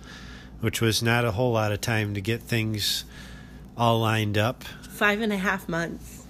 which 0.60 0.80
was 0.80 1.02
not 1.02 1.24
a 1.24 1.32
whole 1.32 1.52
lot 1.52 1.72
of 1.72 1.80
time 1.80 2.14
to 2.14 2.20
get 2.20 2.42
things 2.42 3.04
all 3.76 4.00
lined 4.00 4.36
up. 4.38 4.64
Five 4.64 5.20
and 5.20 5.32
a 5.32 5.36
half 5.36 5.68
months. 5.68 6.26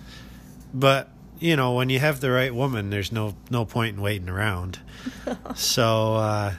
But 0.72 1.10
you 1.38 1.56
know, 1.56 1.72
when 1.72 1.90
you 1.90 1.98
have 1.98 2.20
the 2.20 2.30
right 2.30 2.54
woman, 2.54 2.90
there's 2.90 3.12
no 3.12 3.34
no 3.50 3.64
point 3.64 3.96
in 3.96 4.02
waiting 4.02 4.28
around. 4.28 4.78
so 5.54 6.14
uh, 6.14 6.54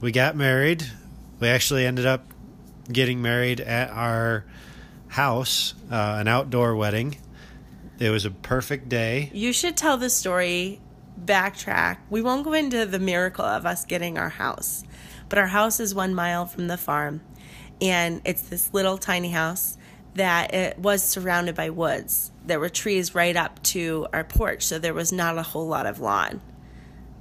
we 0.00 0.12
got 0.12 0.36
married. 0.36 0.84
We 1.40 1.48
actually 1.48 1.86
ended 1.86 2.06
up 2.06 2.24
getting 2.90 3.22
married 3.22 3.60
at 3.60 3.90
our 3.90 4.44
house, 5.08 5.74
uh, 5.90 6.16
an 6.18 6.28
outdoor 6.28 6.76
wedding. 6.76 7.16
It 7.98 8.10
was 8.10 8.24
a 8.24 8.30
perfect 8.30 8.88
day. 8.88 9.30
You 9.32 9.52
should 9.52 9.76
tell 9.76 9.96
the 9.96 10.10
story, 10.10 10.80
backtrack. 11.24 11.98
We 12.10 12.22
won't 12.22 12.44
go 12.44 12.52
into 12.52 12.86
the 12.86 12.98
miracle 12.98 13.44
of 13.44 13.66
us 13.66 13.84
getting 13.84 14.18
our 14.18 14.28
house, 14.28 14.84
but 15.28 15.38
our 15.38 15.46
house 15.46 15.80
is 15.80 15.94
one 15.94 16.14
mile 16.14 16.46
from 16.46 16.68
the 16.68 16.76
farm, 16.76 17.20
and 17.80 18.20
it's 18.24 18.42
this 18.42 18.72
little 18.72 18.98
tiny 18.98 19.30
house 19.30 19.76
that 20.14 20.54
it 20.54 20.78
was 20.78 21.02
surrounded 21.02 21.54
by 21.54 21.70
woods. 21.70 22.30
There 22.44 22.58
were 22.58 22.68
trees 22.68 23.14
right 23.14 23.36
up 23.36 23.62
to 23.64 24.06
our 24.12 24.24
porch, 24.24 24.62
so 24.62 24.78
there 24.78 24.94
was 24.94 25.12
not 25.12 25.36
a 25.36 25.42
whole 25.42 25.66
lot 25.66 25.86
of 25.86 26.00
lawn. 26.00 26.40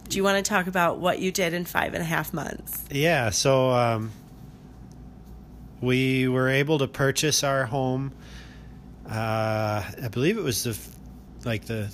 Do 0.08 0.18
you 0.18 0.24
want 0.24 0.44
to 0.44 0.48
talk 0.48 0.68
about 0.68 1.00
what 1.00 1.20
you 1.20 1.32
did 1.32 1.54
in 1.54 1.66
five 1.66 1.94
and 1.94 2.02
a 2.02 2.06
half 2.06 2.32
months? 2.32 2.86
Yeah, 2.92 3.32
so 3.32 3.72
um, 3.72 4.12
we 5.82 6.28
were 6.28 6.48
able 6.48 6.78
to 6.80 6.88
purchase 6.88 7.44
our 7.44 7.66
home. 7.66 8.14
Uh, 9.10 9.84
I 10.04 10.08
believe 10.12 10.38
it 10.38 10.44
was 10.44 10.64
the 10.64 10.78
like 11.48 11.66
the 11.66 11.92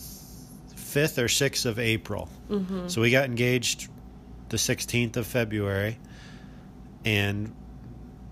fifth 0.91 1.17
or 1.17 1.27
sixth 1.27 1.65
of 1.65 1.79
April. 1.79 2.29
Mm-hmm. 2.49 2.87
So 2.87 3.01
we 3.01 3.11
got 3.11 3.25
engaged 3.25 3.89
the 4.49 4.57
sixteenth 4.57 5.17
of 5.17 5.25
February, 5.25 5.97
and 7.05 7.55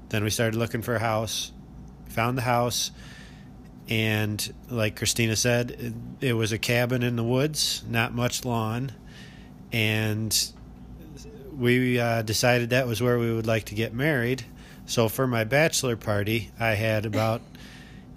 then 0.10 0.24
we 0.24 0.30
started 0.30 0.58
looking 0.58 0.82
for 0.82 0.96
a 0.96 1.00
house. 1.00 1.51
Found 2.10 2.38
the 2.38 2.44
house, 2.44 2.92
and 3.88 4.54
like 4.70 4.96
Christina 4.96 5.36
said, 5.36 5.72
it, 5.72 5.94
it 6.30 6.34
was 6.34 6.51
a 6.51 6.58
cabin 6.58 7.04
in 7.04 7.16
the 7.16 7.24
woods, 7.24 7.84
not 7.88 8.13
much 8.13 8.44
lawn, 8.44 8.92
and 9.72 10.51
we 11.56 12.00
uh, 12.00 12.22
decided 12.24 12.72
that 12.72 12.88
was 12.88 13.01
where 13.01 13.20
we 13.20 13.34
would 13.34 13.48
like 13.48 13.66
to 13.66 13.75
get 13.75 13.94
married. 13.94 14.44
So 14.86 15.08
for 15.08 15.28
my 15.28 15.44
bachelor 15.44 15.96
party, 15.96 16.50
I 16.60 16.70
had 16.70 17.06
about 17.06 17.42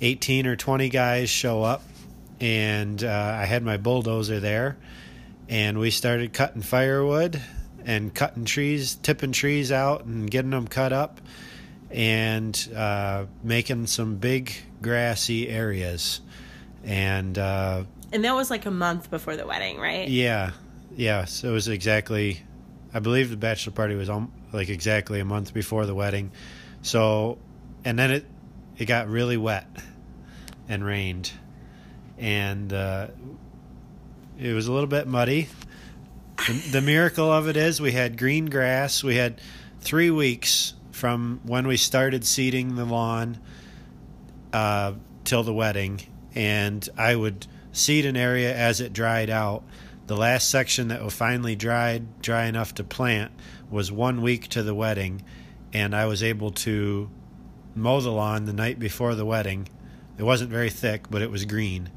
18 0.01 0.47
or 0.47 0.57
20 0.57 0.89
guys 0.89 1.29
show 1.29 1.63
up, 1.63 1.83
and 2.43 3.03
uh, 3.05 3.37
I 3.41 3.47
had 3.47 3.63
my 3.63 3.77
bulldozer 3.77 4.41
there, 4.41 4.77
and 5.49 5.79
we 5.79 5.91
started 5.91 6.33
cutting 6.33 6.61
firewood 6.61 7.41
and 7.85 8.13
cutting 8.13 8.45
trees, 8.45 8.97
tipping 8.97 9.31
trees 9.33 9.71
out, 9.71 10.05
and 10.05 10.29
getting 10.31 10.51
them 10.51 10.67
cut 10.67 10.93
up, 10.93 11.21
and 11.91 12.69
uh, 12.75 13.27
making 13.45 13.87
some 13.87 14.17
big 14.17 14.53
grassy 14.83 15.49
areas. 15.49 16.21
And 16.85 17.39
uh, 17.39 17.85
And 18.13 18.25
that 18.25 18.35
was 18.35 18.51
like 18.51 18.67
a 18.67 18.71
month 18.73 19.09
before 19.09 19.37
the 19.37 19.47
wedding, 19.47 19.79
right? 19.79 20.09
yeah, 20.09 20.51
yeah. 20.97 21.25
So 21.27 21.51
it 21.51 21.53
was 21.53 21.69
exactly, 21.69 22.43
I 22.93 22.99
believe 22.99 23.31
the 23.31 23.37
bachelor 23.37 23.73
party 23.73 23.95
was 23.95 24.11
um, 24.11 24.33
like 24.53 24.69
exactly 24.69 25.21
a 25.21 25.25
month 25.25 25.55
before 25.55 25.87
the 25.87 25.95
wedding. 25.95 26.33
So, 26.83 27.39
and 27.85 27.97
then 27.97 28.11
it 28.11 28.27
it 28.79 28.87
got 28.87 29.09
really 29.09 29.37
wet 29.37 29.69
and 30.69 30.85
rained, 30.85 31.31
and 32.23 32.73
uh, 32.73 33.09
it 34.39 34.53
was 34.53 34.69
a 34.69 34.73
little 34.73 34.87
bit 34.87 35.09
muddy. 35.09 35.49
The, 36.47 36.53
the 36.71 36.81
miracle 36.81 37.31
of 37.31 37.49
it 37.49 37.57
is 37.57 37.81
we 37.81 37.93
had 37.93 38.17
green 38.17 38.47
grass. 38.47 39.03
We 39.03 39.17
had 39.17 39.41
three 39.81 40.11
weeks 40.11 40.75
from 40.93 41.41
when 41.45 41.67
we 41.67 41.77
started 41.77 42.25
seeding 42.25 42.77
the 42.77 42.85
lawn 42.85 43.39
uh, 44.53 44.93
till 45.25 45.43
the 45.43 45.53
wedding, 45.53 46.01
and 46.35 46.89
I 46.97 47.17
would 47.17 47.49
seed 47.73 48.07
an 48.07 48.17
area 48.17 48.55
as 48.55 48.81
it 48.81 48.93
dried 48.93 49.29
out. 49.29 49.65
The 50.07 50.17
last 50.17 50.49
section 50.49 50.89
that 50.89 51.03
was 51.03 51.15
finally 51.15 51.57
dried, 51.57 52.23
dry 52.23 52.45
enough 52.45 52.73
to 52.75 52.85
plant, 52.85 53.33
was 53.69 53.91
one 53.91 54.23
week 54.23 54.49
to 54.49 54.63
the 54.63 54.75
wedding, 54.75 55.25
and 55.73 55.95
I 55.95 56.07
was 56.07 56.23
able 56.23 56.53
to 56.53 57.11
mow 57.75 58.01
the 58.01 58.11
lawn 58.11 58.45
the 58.45 58.53
night 58.53 58.79
before 58.79 59.17
the 59.17 59.25
wedding. 59.25 59.69
It 60.19 60.23
wasn't 60.23 60.51
very 60.51 60.71
thick, 60.71 61.11
but 61.11 61.23
it 61.23 61.31
was 61.31 61.45
green, 61.45 61.91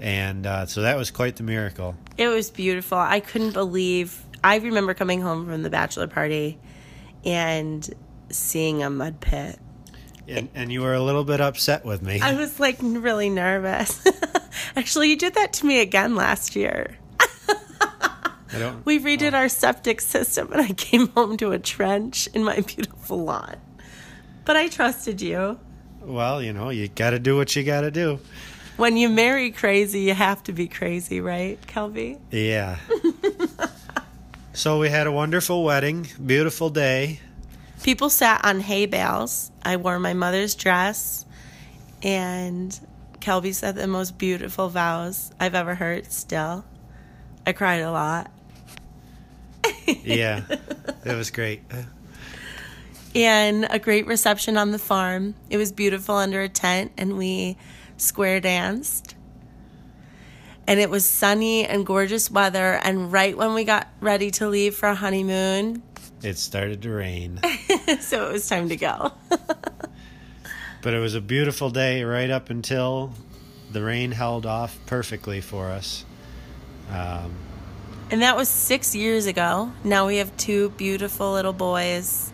and 0.00 0.46
uh, 0.46 0.66
so 0.66 0.82
that 0.82 0.96
was 0.96 1.10
quite 1.10 1.36
the 1.36 1.42
miracle. 1.42 1.94
It 2.16 2.28
was 2.28 2.50
beautiful. 2.50 2.98
I 2.98 3.20
couldn't 3.20 3.52
believe. 3.52 4.24
I 4.42 4.56
remember 4.56 4.94
coming 4.94 5.20
home 5.20 5.46
from 5.46 5.62
the 5.62 5.70
bachelor 5.70 6.06
party 6.06 6.58
and 7.24 7.88
seeing 8.30 8.82
a 8.82 8.88
mud 8.88 9.20
pit. 9.20 9.58
And, 10.26 10.48
and 10.54 10.72
you 10.72 10.80
were 10.80 10.94
a 10.94 11.02
little 11.02 11.24
bit 11.24 11.40
upset 11.40 11.84
with 11.84 12.02
me. 12.02 12.20
I 12.20 12.34
was 12.34 12.58
like 12.58 12.78
really 12.80 13.28
nervous. 13.28 14.06
Actually, 14.76 15.10
you 15.10 15.16
did 15.16 15.34
that 15.34 15.52
to 15.54 15.66
me 15.66 15.80
again 15.80 16.14
last 16.14 16.56
year. 16.56 16.96
I 18.52 18.58
don't. 18.58 18.80
We 18.84 18.98
redid 18.98 19.34
our 19.34 19.48
septic 19.48 20.00
system 20.00 20.52
and 20.52 20.62
I 20.62 20.72
came 20.72 21.08
home 21.08 21.36
to 21.38 21.52
a 21.52 21.58
trench 21.58 22.26
in 22.28 22.42
my 22.42 22.60
beautiful 22.66 23.22
lawn. 23.24 23.56
But 24.44 24.56
I 24.56 24.68
trusted 24.68 25.20
you. 25.20 25.58
Well, 26.00 26.42
you 26.42 26.52
know, 26.52 26.70
you 26.70 26.88
got 26.88 27.10
to 27.10 27.18
do 27.18 27.36
what 27.36 27.54
you 27.54 27.62
got 27.62 27.82
to 27.82 27.90
do. 27.90 28.18
When 28.80 28.96
you 28.96 29.10
marry 29.10 29.50
crazy, 29.50 30.00
you 30.00 30.14
have 30.14 30.42
to 30.44 30.52
be 30.52 30.66
crazy, 30.66 31.20
right, 31.20 31.60
Kelby? 31.66 32.18
Yeah. 32.30 32.78
so 34.54 34.78
we 34.78 34.88
had 34.88 35.06
a 35.06 35.12
wonderful 35.12 35.62
wedding, 35.64 36.06
beautiful 36.24 36.70
day. 36.70 37.20
People 37.82 38.08
sat 38.08 38.42
on 38.42 38.60
hay 38.60 38.86
bales. 38.86 39.50
I 39.62 39.76
wore 39.76 39.98
my 39.98 40.14
mother's 40.14 40.54
dress, 40.54 41.26
and 42.02 42.80
Kelby 43.20 43.52
said 43.52 43.74
the 43.74 43.86
most 43.86 44.16
beautiful 44.16 44.70
vows 44.70 45.30
I've 45.38 45.54
ever 45.54 45.74
heard 45.74 46.10
still. 46.10 46.64
I 47.46 47.52
cried 47.52 47.82
a 47.82 47.92
lot. 47.92 48.30
Yeah, 50.04 50.44
it 51.04 51.14
was 51.16 51.30
great. 51.30 51.60
and 53.14 53.66
a 53.68 53.78
great 53.78 54.06
reception 54.06 54.56
on 54.56 54.70
the 54.70 54.78
farm. 54.78 55.34
It 55.50 55.58
was 55.58 55.70
beautiful 55.70 56.14
under 56.14 56.40
a 56.40 56.48
tent, 56.48 56.92
and 56.96 57.18
we 57.18 57.58
square 58.00 58.40
danced. 58.40 59.14
And 60.66 60.78
it 60.78 60.88
was 60.88 61.04
sunny 61.04 61.66
and 61.66 61.84
gorgeous 61.84 62.30
weather. 62.30 62.74
And 62.74 63.10
right 63.12 63.36
when 63.36 63.54
we 63.54 63.64
got 63.64 63.88
ready 64.00 64.30
to 64.32 64.48
leave 64.48 64.74
for 64.74 64.88
a 64.88 64.94
honeymoon, 64.94 65.82
It 66.22 66.36
started 66.38 66.82
to 66.82 66.90
rain, 66.90 67.40
so 68.00 68.28
it 68.28 68.32
was 68.32 68.48
time 68.48 68.68
to 68.68 68.76
go. 68.76 69.12
but 70.82 70.94
it 70.94 70.98
was 71.00 71.14
a 71.14 71.20
beautiful 71.20 71.70
day 71.70 72.02
right 72.04 72.30
up 72.30 72.50
until 72.50 73.12
the 73.72 73.82
rain 73.82 74.12
held 74.12 74.46
off 74.46 74.78
perfectly 74.86 75.40
for 75.40 75.70
us. 75.70 76.04
Um, 76.90 77.34
and 78.10 78.22
that 78.22 78.36
was 78.36 78.48
six 78.48 78.94
years 78.94 79.26
ago. 79.26 79.72
Now 79.84 80.06
we 80.06 80.16
have 80.16 80.36
two 80.36 80.70
beautiful 80.70 81.32
little 81.32 81.52
boys 81.52 82.32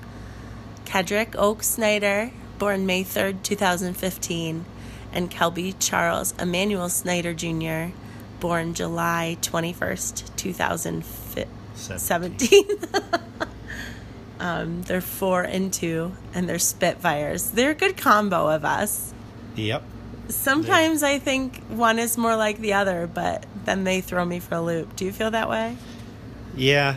Kedrick 0.86 1.34
Oak 1.36 1.62
Snyder, 1.62 2.30
born 2.58 2.86
May 2.86 3.04
3rd, 3.04 3.42
2015, 3.42 4.64
and 5.12 5.30
Kelby 5.30 5.74
Charles 5.78 6.34
Emanuel 6.38 6.88
Snyder 6.88 7.34
Jr., 7.34 7.92
born 8.40 8.74
July 8.74 9.38
21st, 9.40 10.36
2017. 10.36 12.64
um, 14.40 14.82
they're 14.82 15.00
four 15.00 15.42
and 15.42 15.72
two, 15.72 16.12
and 16.34 16.48
they're 16.48 16.58
Spitfires. 16.58 17.50
They're 17.50 17.70
a 17.70 17.74
good 17.74 17.96
combo 17.96 18.48
of 18.48 18.64
us. 18.64 19.14
Yep. 19.56 19.82
Sometimes 20.28 21.02
I 21.02 21.18
think 21.18 21.62
one 21.64 21.98
is 21.98 22.18
more 22.18 22.36
like 22.36 22.58
the 22.58 22.74
other, 22.74 23.06
but 23.06 23.46
then 23.64 23.84
they 23.84 24.00
throw 24.00 24.24
me 24.24 24.40
for 24.40 24.56
a 24.56 24.60
loop. 24.60 24.96
Do 24.96 25.04
you 25.04 25.12
feel 25.12 25.30
that 25.30 25.48
way? 25.48 25.76
Yeah, 26.56 26.96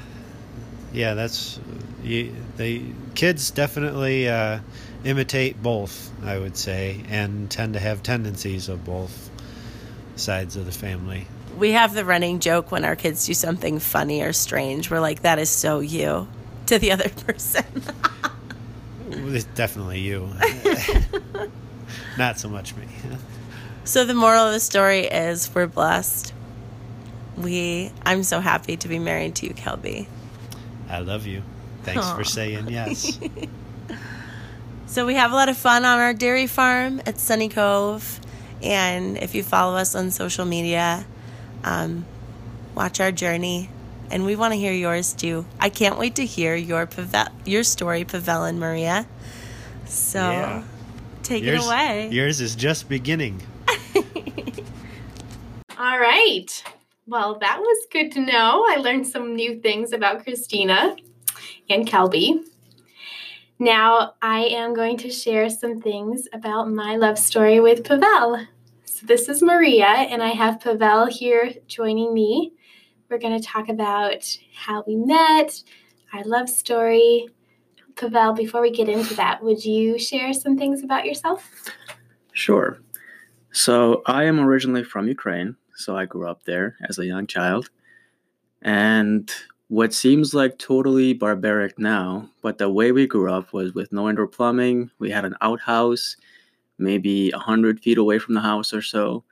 yeah. 0.93 1.13
That's 1.13 1.60
you, 2.03 2.33
they 2.57 2.83
kids 3.15 3.51
definitely 3.51 4.27
uh, 4.27 4.60
imitate 5.03 5.62
both. 5.62 6.12
I 6.23 6.38
would 6.38 6.57
say, 6.57 7.01
and 7.09 7.49
tend 7.49 7.73
to 7.73 7.79
have 7.79 8.03
tendencies 8.03 8.69
of 8.69 8.83
both 8.85 9.29
sides 10.15 10.55
of 10.55 10.65
the 10.65 10.71
family. 10.71 11.27
We 11.57 11.71
have 11.71 11.93
the 11.93 12.05
running 12.05 12.39
joke 12.39 12.71
when 12.71 12.85
our 12.85 12.95
kids 12.95 13.25
do 13.25 13.33
something 13.33 13.79
funny 13.79 14.21
or 14.21 14.33
strange. 14.33 14.89
We're 14.91 14.99
like, 14.99 15.21
"That 15.23 15.39
is 15.39 15.49
so 15.49 15.79
you," 15.79 16.27
to 16.67 16.79
the 16.79 16.91
other 16.91 17.09
person. 17.25 17.65
It's 19.12 19.45
definitely 19.45 19.99
you. 19.99 20.29
Not 22.17 22.39
so 22.39 22.49
much 22.49 22.75
me. 22.75 22.85
so 23.83 24.05
the 24.05 24.13
moral 24.13 24.45
of 24.45 24.53
the 24.53 24.59
story 24.59 25.01
is, 25.01 25.53
we're 25.53 25.67
blessed. 25.67 26.33
We, 27.38 27.91
I'm 28.05 28.23
so 28.23 28.39
happy 28.39 28.77
to 28.77 28.88
be 28.88 28.99
married 28.99 29.35
to 29.35 29.47
you, 29.47 29.53
Kelby. 29.53 30.07
I 30.89 30.99
love 30.99 31.25
you. 31.25 31.41
Thanks 31.83 32.05
Aw. 32.05 32.15
for 32.17 32.23
saying 32.23 32.69
yes. 32.69 33.19
So 34.89 35.06
we 35.06 35.13
have 35.13 35.32
a 35.32 35.36
lot 35.36 35.49
of 35.49 35.58
fun 35.58 35.86
on 35.86 35.99
our 35.99 36.13
dairy 36.15 36.47
farm 36.47 36.99
at 37.06 37.19
Sunny 37.19 37.47
Cove, 37.47 38.19
and 38.63 39.17
if 39.17 39.36
you 39.36 39.43
follow 39.43 39.78
us 39.78 39.93
on 39.93 40.10
social 40.10 40.45
media, 40.45 41.06
um, 41.63 42.06
watch 42.73 42.99
our 42.99 43.12
journey, 43.12 43.69
and 44.10 44.25
we 44.25 44.36
want 44.36 44.54
to 44.54 44.58
hear 44.60 44.73
yours 44.73 45.13
too. 45.13 45.45
I 45.60 45.69
can't 45.69 45.99
wait 45.99 46.15
to 46.15 46.25
hear 46.25 46.56
your 46.56 46.88
Pavel- 46.88 47.32
your 47.45 47.63
story, 47.63 48.04
Pavel 48.04 48.45
and 48.45 48.60
Maria. 48.60 49.06
So 49.86 50.19
Yeah. 50.19 50.63
take 51.21 51.43
yours, 51.43 51.63
it 51.63 51.67
away. 51.67 52.10
yours 52.12 52.41
is 52.41 52.56
just 52.56 52.89
beginning. 52.89 53.43
All 55.78 55.99
right. 55.99 56.47
Well, 57.06 57.38
that 57.39 57.60
was 57.60 57.78
good 57.91 58.12
to 58.13 58.21
know. 58.21 58.65
I 58.67 58.78
learned 58.78 59.08
some 59.08 59.36
new 59.36 59.60
things 59.62 59.93
about 59.93 60.23
Christina 60.23 60.95
and 61.69 61.88
Kelby. 61.88 62.43
Now, 63.61 64.13
I 64.21 64.45
am 64.45 64.73
going 64.73 64.95
to 64.99 65.11
share 65.11 65.49
some 65.49 65.81
things 65.81 66.29
about 66.31 66.71
my 66.71 66.95
love 66.95 67.19
story 67.19 67.59
with 67.59 67.83
Pavel. 67.83 68.45
So, 68.85 69.05
this 69.05 69.27
is 69.27 69.43
Maria, 69.43 69.85
and 69.85 70.23
I 70.23 70.29
have 70.29 70.61
Pavel 70.61 71.07
here 71.07 71.51
joining 71.67 72.13
me. 72.13 72.53
We're 73.09 73.17
going 73.17 73.37
to 73.37 73.45
talk 73.45 73.67
about 73.67 74.25
how 74.55 74.85
we 74.87 74.95
met, 74.95 75.61
our 76.13 76.23
love 76.23 76.47
story. 76.47 77.27
Pavel, 77.97 78.31
before 78.31 78.61
we 78.61 78.71
get 78.71 78.87
into 78.87 79.13
that, 79.15 79.43
would 79.43 79.65
you 79.65 79.99
share 79.99 80.31
some 80.31 80.57
things 80.57 80.81
about 80.81 81.03
yourself? 81.03 81.51
Sure. 82.31 82.79
So 83.51 84.03
I 84.05 84.23
am 84.23 84.39
originally 84.39 84.85
from 84.85 85.09
Ukraine, 85.09 85.57
so 85.75 85.97
I 85.97 86.05
grew 86.05 86.29
up 86.29 86.45
there 86.45 86.77
as 86.87 86.97
a 86.97 87.05
young 87.05 87.27
child. 87.27 87.69
And 88.61 89.29
what 89.69 89.93
seems 89.93 90.34
like 90.34 90.58
totally 90.58 91.13
barbaric 91.13 91.77
now, 91.77 92.27
but 92.41 92.58
the 92.58 92.69
way 92.69 92.91
we 92.91 93.08
grew 93.08 93.32
up 93.32 93.53
was 93.53 93.73
with 93.73 93.91
no 93.93 94.10
indoor 94.10 94.27
plumbing. 94.27 94.89
We 94.97 95.12
had 95.12 95.25
an 95.25 95.36
outhouse, 95.41 96.17
maybe 96.79 97.29
100 97.32 97.79
feet 97.79 97.99
away 97.99 98.17
from 98.17 98.34
the 98.34 98.41
house 98.41 98.73
or 98.73 98.82
so. 98.82 99.23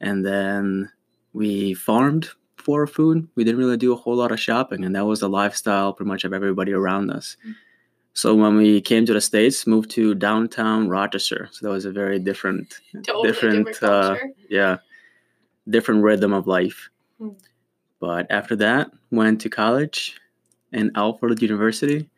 And 0.00 0.24
then 0.24 0.90
we 1.34 1.74
farmed 1.74 2.30
for 2.56 2.80
our 2.80 2.86
food. 2.86 3.28
We 3.34 3.44
didn't 3.44 3.60
really 3.60 3.76
do 3.76 3.92
a 3.92 3.96
whole 3.96 4.16
lot 4.16 4.32
of 4.32 4.40
shopping, 4.40 4.84
and 4.84 4.96
that 4.96 5.04
was 5.04 5.20
the 5.20 5.28
lifestyle 5.28 5.92
pretty 5.92 6.08
much 6.08 6.24
of 6.24 6.32
everybody 6.32 6.72
around 6.72 7.10
us. 7.10 7.36
So 8.14 8.34
when 8.34 8.56
we 8.56 8.80
came 8.80 9.04
to 9.04 9.12
the 9.12 9.20
States, 9.20 9.66
moved 9.66 9.90
to 9.90 10.14
downtown 10.14 10.88
Rochester. 10.88 11.50
So 11.52 11.66
that 11.66 11.72
was 11.72 11.84
a 11.84 11.92
very 11.92 12.18
different 12.18 12.80
Totally 13.04 13.28
different, 13.28 13.66
different 13.66 13.82
uh, 13.82 14.16
yeah, 14.48 14.78
different 15.68 16.02
rhythm 16.02 16.32
of 16.32 16.46
life. 16.46 16.88
Hmm. 17.18 17.28
But 18.00 18.26
after 18.30 18.56
that, 18.56 18.90
went 19.10 19.40
to 19.42 19.48
college 19.48 20.16
in 20.72 20.90
Alfred 20.94 21.40
University 21.42 22.08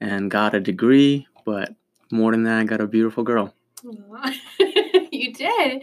and 0.00 0.30
got 0.30 0.54
a 0.54 0.60
degree. 0.60 1.26
But 1.44 1.74
more 2.12 2.30
than 2.32 2.44
that, 2.44 2.60
I 2.60 2.64
got 2.64 2.80
a 2.80 2.86
beautiful 2.86 3.24
girl. 3.24 3.54
You 5.10 5.32
did. 5.32 5.82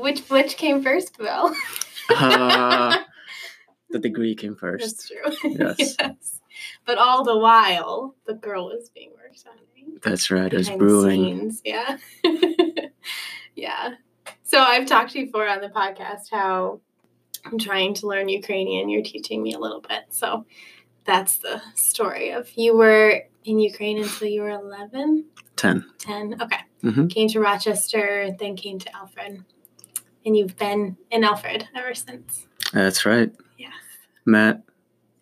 Which 0.00 0.20
which 0.28 0.56
came 0.56 0.82
first, 0.82 1.16
Bill? 1.18 1.54
Uh, 2.10 2.96
the 3.90 3.98
degree 3.98 4.34
came 4.34 4.56
first. 4.64 5.08
That's 5.12 5.40
true. 5.40 5.54
Yes. 5.78 6.40
But 6.86 6.98
all 6.98 7.22
the 7.22 7.36
while, 7.38 8.14
the 8.26 8.34
girl 8.34 8.66
was 8.66 8.88
being 8.88 9.10
worked 9.10 9.44
on. 9.46 9.56
right? 9.92 10.02
That's 10.02 10.30
right. 10.30 10.52
It 10.52 10.56
was 10.56 10.66
Behind 10.68 10.78
brewing. 10.80 11.50
scenes, 11.52 11.62
Yeah. 11.64 11.98
yeah. 13.54 13.94
So 14.42 14.58
I've 14.60 14.86
talked 14.86 15.12
to 15.12 15.20
you 15.20 15.26
before 15.26 15.48
on 15.48 15.60
the 15.60 15.68
podcast 15.68 16.30
how 16.30 16.80
I'm 17.46 17.58
trying 17.58 17.94
to 17.94 18.06
learn 18.06 18.28
Ukrainian. 18.28 18.88
You're 18.88 19.02
teaching 19.02 19.42
me 19.42 19.52
a 19.54 19.58
little 19.58 19.80
bit. 19.80 20.04
So 20.10 20.44
that's 21.04 21.38
the 21.38 21.62
story 21.74 22.30
of 22.30 22.50
you 22.56 22.76
were 22.76 23.22
in 23.44 23.58
Ukraine 23.60 23.98
until 23.98 24.28
you 24.28 24.42
were 24.42 24.50
11, 24.50 25.24
Ten. 25.56 25.84
10. 25.98 26.42
Okay. 26.42 26.58
Mhm. 26.82 27.08
Came 27.10 27.28
to 27.28 27.40
Rochester, 27.40 28.30
then 28.38 28.56
came 28.56 28.78
to 28.78 28.94
Alfred. 28.94 29.42
And 30.24 30.36
you've 30.36 30.56
been 30.56 30.96
in 31.10 31.24
Alfred 31.24 31.68
ever 31.74 31.94
since. 31.94 32.46
That's 32.72 33.06
right. 33.06 33.32
Yes. 33.56 33.72
Met. 34.26 34.62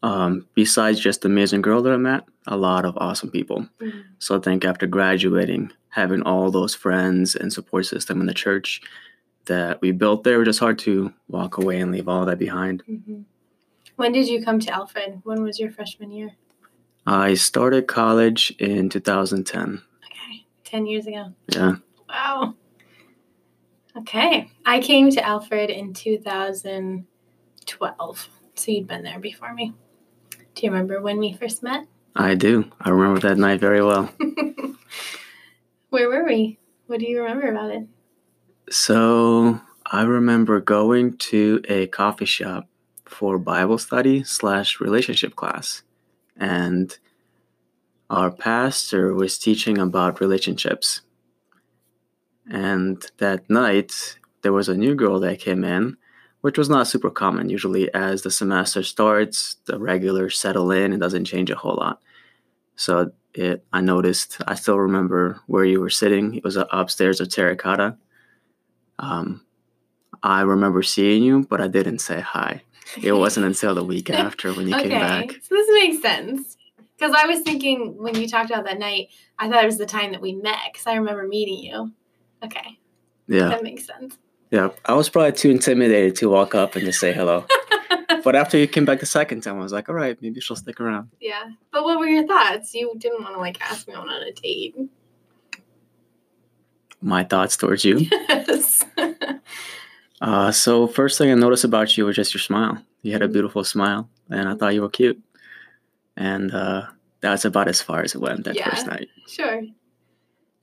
Um, 0.03 0.47
besides 0.55 0.99
just 1.01 1.23
the 1.23 1.29
amazing 1.29 1.63
girl 1.63 1.83
that 1.83 1.93
I 1.93 1.97
met, 1.97 2.25
a 2.47 2.57
lot 2.57 2.85
of 2.85 2.97
awesome 2.99 3.31
people. 3.31 3.67
Mm. 3.81 4.05
So 4.19 4.37
I 4.37 4.41
think 4.41 4.65
after 4.65 4.87
graduating, 4.87 5.73
having 5.89 6.23
all 6.23 6.51
those 6.51 6.75
friends 6.75 7.35
and 7.37 7.53
support 7.53 7.87
system 7.87 8.21
in 8.21 8.27
the 8.27 8.35
church 8.35 8.83
that 9.47 9.81
we 9.81 9.93
built 9.93 10.25
there, 10.25 10.39
was 10.39 10.47
just 10.47 10.61
hard 10.61 10.79
to 10.81 11.13
walk 11.29 11.57
away 11.59 11.81
and 11.81 11.93
leave 11.93 12.09
all 12.09 12.25
that 12.27 12.39
behind. 12.39 12.83
hmm 12.87 13.23
When 13.97 14.13
did 14.13 14.29
you 14.29 14.43
come 14.45 14.59
to 14.61 14.71
Alfred? 14.73 15.21
When 15.25 15.43
was 15.43 15.59
your 15.61 15.71
freshman 15.71 16.11
year? 16.11 16.33
I 17.07 17.35
started 17.35 17.87
college 17.87 18.55
in 18.59 18.89
2010. 18.89 19.83
Okay, 20.07 20.47
10 20.65 20.87
years 20.87 21.07
ago. 21.07 21.35
Yeah. 21.49 21.75
Wow. 22.09 22.55
Okay. 23.97 24.51
I 24.65 24.81
came 24.81 25.11
to 25.11 25.23
Alfred 25.25 25.69
in 25.71 25.93
2012. 25.93 28.29
So 28.57 28.71
you'd 28.71 28.87
been 28.87 29.03
there 29.03 29.19
before 29.19 29.53
me. 29.53 29.73
Do 30.55 30.67
you 30.67 30.71
remember 30.71 31.03
when 31.03 31.19
we 31.19 31.33
first 31.35 31.63
met? 31.63 31.87
I 32.17 32.35
do. 32.37 32.71
I 32.81 32.89
remember 32.91 33.21
that 33.21 33.37
night 33.39 33.61
very 33.61 33.83
well. 33.85 34.09
Where 35.91 36.09
were 36.09 36.25
we? 36.25 36.59
What 36.87 37.01
do 37.01 37.07
you 37.07 37.21
remember 37.23 37.49
about 37.51 37.71
it? 37.71 37.87
So 38.71 39.61
I 39.87 40.03
remember 40.03 40.61
going 40.61 41.17
to 41.19 41.61
a 41.69 41.87
coffee 41.89 42.25
shop 42.25 42.69
for 43.05 43.39
Bible 43.39 43.79
study 43.79 44.25
slash 44.25 44.81
relationship 44.81 45.37
class. 45.37 45.83
And 46.37 46.97
our 48.11 48.31
pastor 48.31 49.15
was 49.15 49.39
teaching 49.39 49.79
about 49.79 50.21
relationships. 50.21 51.03
And 52.51 53.05
that 53.19 53.49
night, 53.49 54.19
there 54.43 54.53
was 54.53 54.69
a 54.69 54.77
new 54.77 54.95
girl 54.95 55.21
that 55.21 55.41
came 55.41 55.65
in, 55.65 55.97
which 56.41 56.59
was 56.59 56.69
not 56.69 56.87
super 56.87 57.11
common. 57.11 57.49
Usually, 57.49 57.93
as 57.95 58.23
the 58.23 58.31
semester 58.31 58.83
starts, 58.83 59.57
the 59.67 59.79
regulars 59.79 60.39
settle 60.39 60.71
in, 60.71 60.93
it 60.93 60.99
doesn't 60.99 61.25
change 61.25 61.51
a 61.51 61.57
whole 61.57 61.77
lot. 61.77 62.01
So 62.77 63.13
it, 63.35 63.65
I 63.73 63.81
noticed, 63.81 64.39
I 64.47 64.55
still 64.55 64.79
remember 64.79 65.41
where 65.47 65.65
you 65.65 65.81
were 65.81 65.91
sitting. 65.91 66.35
It 66.35 66.45
was 66.45 66.57
upstairs 66.57 67.21
of 67.21 67.31
Terracotta. 67.31 67.97
Um, 68.99 69.45
I 70.23 70.43
remember 70.43 70.83
seeing 70.83 71.23
you, 71.23 71.47
but 71.49 71.61
I 71.61 71.69
didn't 71.69 71.99
say 71.99 72.21
hi. 72.21 72.63
It 73.03 73.13
wasn't 73.13 73.47
until 73.47 73.75
the 73.75 73.85
week 73.85 74.11
after 74.27 74.53
when 74.53 74.69
you 74.69 74.75
okay. 74.75 74.89
came 74.89 75.01
back. 75.01 75.31
So 75.43 75.55
this 75.55 75.69
makes 75.73 76.01
sense. 76.03 76.57
Because 76.97 77.15
I 77.19 77.27
was 77.27 77.41
thinking 77.41 77.97
when 78.01 78.15
you 78.15 78.29
talked 78.29 78.51
about 78.51 78.65
that 78.67 78.79
night, 78.79 79.09
I 79.39 79.49
thought 79.49 79.65
it 79.65 79.67
was 79.67 79.79
the 79.79 79.87
time 79.87 80.13
that 80.13 80.21
we 80.21 80.33
met 80.35 80.59
because 80.73 80.87
I 80.87 80.95
remember 80.95 81.27
meeting 81.27 81.59
you. 81.59 81.93
Okay. 82.43 82.79
Yeah, 83.27 83.49
That 83.49 83.63
makes 83.63 83.87
sense. 83.87 84.17
yeah. 84.51 84.69
I 84.85 84.95
was 84.95 85.09
probably 85.09 85.33
too 85.33 85.51
intimidated 85.51 86.15
to 86.17 86.29
walk 86.29 86.55
up 86.55 86.77
and 86.77 86.85
just 86.85 87.01
say 87.01 87.13
hello. 87.13 87.47
But 88.23 88.37
after 88.37 88.57
you 88.57 88.67
came 88.67 88.87
back 88.87 89.01
the 89.01 89.07
second 89.07 89.43
time, 89.43 89.59
I 89.59 89.63
was 89.63 89.73
like, 89.73 89.91
all 89.91 89.95
right, 89.95 90.17
maybe 90.23 90.41
she'll 90.41 90.57
stick 90.57 90.81
around. 90.81 91.11
yeah. 91.21 91.43
But 91.71 91.85
what 91.85 91.99
were 91.99 92.07
your 92.07 92.27
thoughts? 92.27 92.73
You 92.73 92.95
didn't 92.97 93.23
want 93.23 93.35
to 93.35 93.39
like 93.39 93.61
ask 93.61 93.87
me 93.87 93.93
on 93.93 94.09
a 94.09 94.33
date. 94.33 94.75
My 97.05 97.23
thoughts 97.23 97.57
towards 97.57 97.85
you. 97.85 97.99
Yes. 98.29 98.85
Uh, 100.21 100.51
so 100.51 100.87
first 100.87 101.19
thing 101.19 101.31
I 101.31 101.35
noticed 101.35 101.65
about 101.65 101.99
you 101.99 102.07
was 102.07 102.17
just 102.17 102.33
your 102.33 102.41
smile. 102.41 102.79
You 103.03 103.13
had 103.13 103.21
a 103.21 103.29
beautiful 103.29 103.63
smile, 103.63 104.09
and 104.31 104.49
I 104.49 104.55
thought 104.55 104.73
you 104.73 104.81
were 104.81 104.89
cute. 104.89 105.21
And 106.17 106.51
uh, 106.55 106.87
that's 107.21 107.45
about 107.45 107.69
as 107.69 107.83
far 107.83 108.01
as 108.03 108.15
it 108.15 108.21
went 108.23 108.45
that 108.45 108.55
Yeah. 108.57 108.71
first 108.71 108.87
night. 108.87 109.09
sure. 109.29 109.63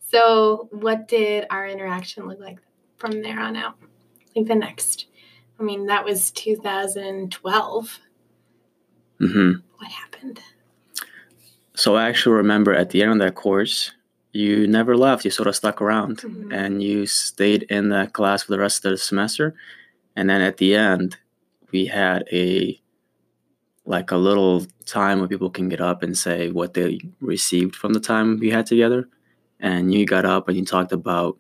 So 0.10 0.68
what 0.72 1.08
did 1.08 1.46
our 1.52 1.68
interaction 1.68 2.28
look 2.28 2.40
like 2.40 2.58
from 2.98 3.22
there 3.22 3.40
on 3.40 3.56
out? 3.56 3.76
Like 4.36 4.48
the 4.48 4.56
next. 4.56 5.06
I 5.60 5.64
mean, 5.64 5.86
that 5.88 6.04
was 6.06 6.32
2012. 6.32 8.00
hmm 9.20 9.52
What 9.78 9.92
happened? 9.92 10.40
So 11.76 11.96
I 11.96 12.08
actually 12.10 12.36
remember 12.38 12.74
at 12.74 12.90
the 12.90 13.04
end 13.04 13.12
of 13.12 13.20
that 13.20 13.36
course, 13.36 13.92
you 14.34 14.68
never 14.68 14.96
left. 14.96 15.26
You 15.26 15.32
sort 15.32 15.48
of 15.48 15.56
stuck 15.56 15.82
around, 15.82 16.20
Mhm. 16.20 16.54
and 16.54 16.84
you 16.84 17.06
stayed 17.06 17.64
in 17.64 17.90
that 17.90 18.14
class 18.14 18.44
for 18.44 18.52
the 18.52 18.60
rest 18.60 18.86
of 18.86 18.92
the 18.92 18.98
semester. 18.98 19.54
And 20.16 20.30
then 20.30 20.42
at 20.42 20.58
the 20.58 20.76
end, 20.76 21.18
we 21.72 21.86
had 21.88 22.26
a 22.32 22.78
like 23.86 24.12
a 24.12 24.18
little 24.18 24.66
time 24.86 25.20
where 25.20 25.28
people 25.28 25.50
can 25.50 25.68
get 25.68 25.82
up 25.82 26.04
and 26.04 26.16
say 26.18 26.52
what 26.52 26.74
they 26.76 27.00
received 27.20 27.76
from 27.76 27.94
the 27.94 28.00
time 28.00 28.38
we 28.40 28.50
had 28.50 28.66
together. 28.66 29.10
And 29.60 29.92
you 29.94 30.06
got 30.06 30.24
up 30.24 30.48
and 30.48 30.56
you 30.58 30.64
talked 30.66 30.92
about 30.92 31.38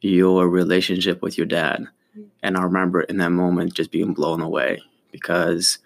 your 0.00 0.48
relationship 0.48 1.20
with 1.22 1.36
your 1.36 1.46
dad. 1.46 1.86
Mhm. 2.16 2.24
And 2.42 2.56
I 2.56 2.62
remember 2.62 3.02
in 3.02 3.18
that 3.18 3.30
moment 3.32 3.74
just 3.74 3.90
being 3.90 4.14
blown 4.14 4.40
away 4.40 4.80
because 5.12 5.78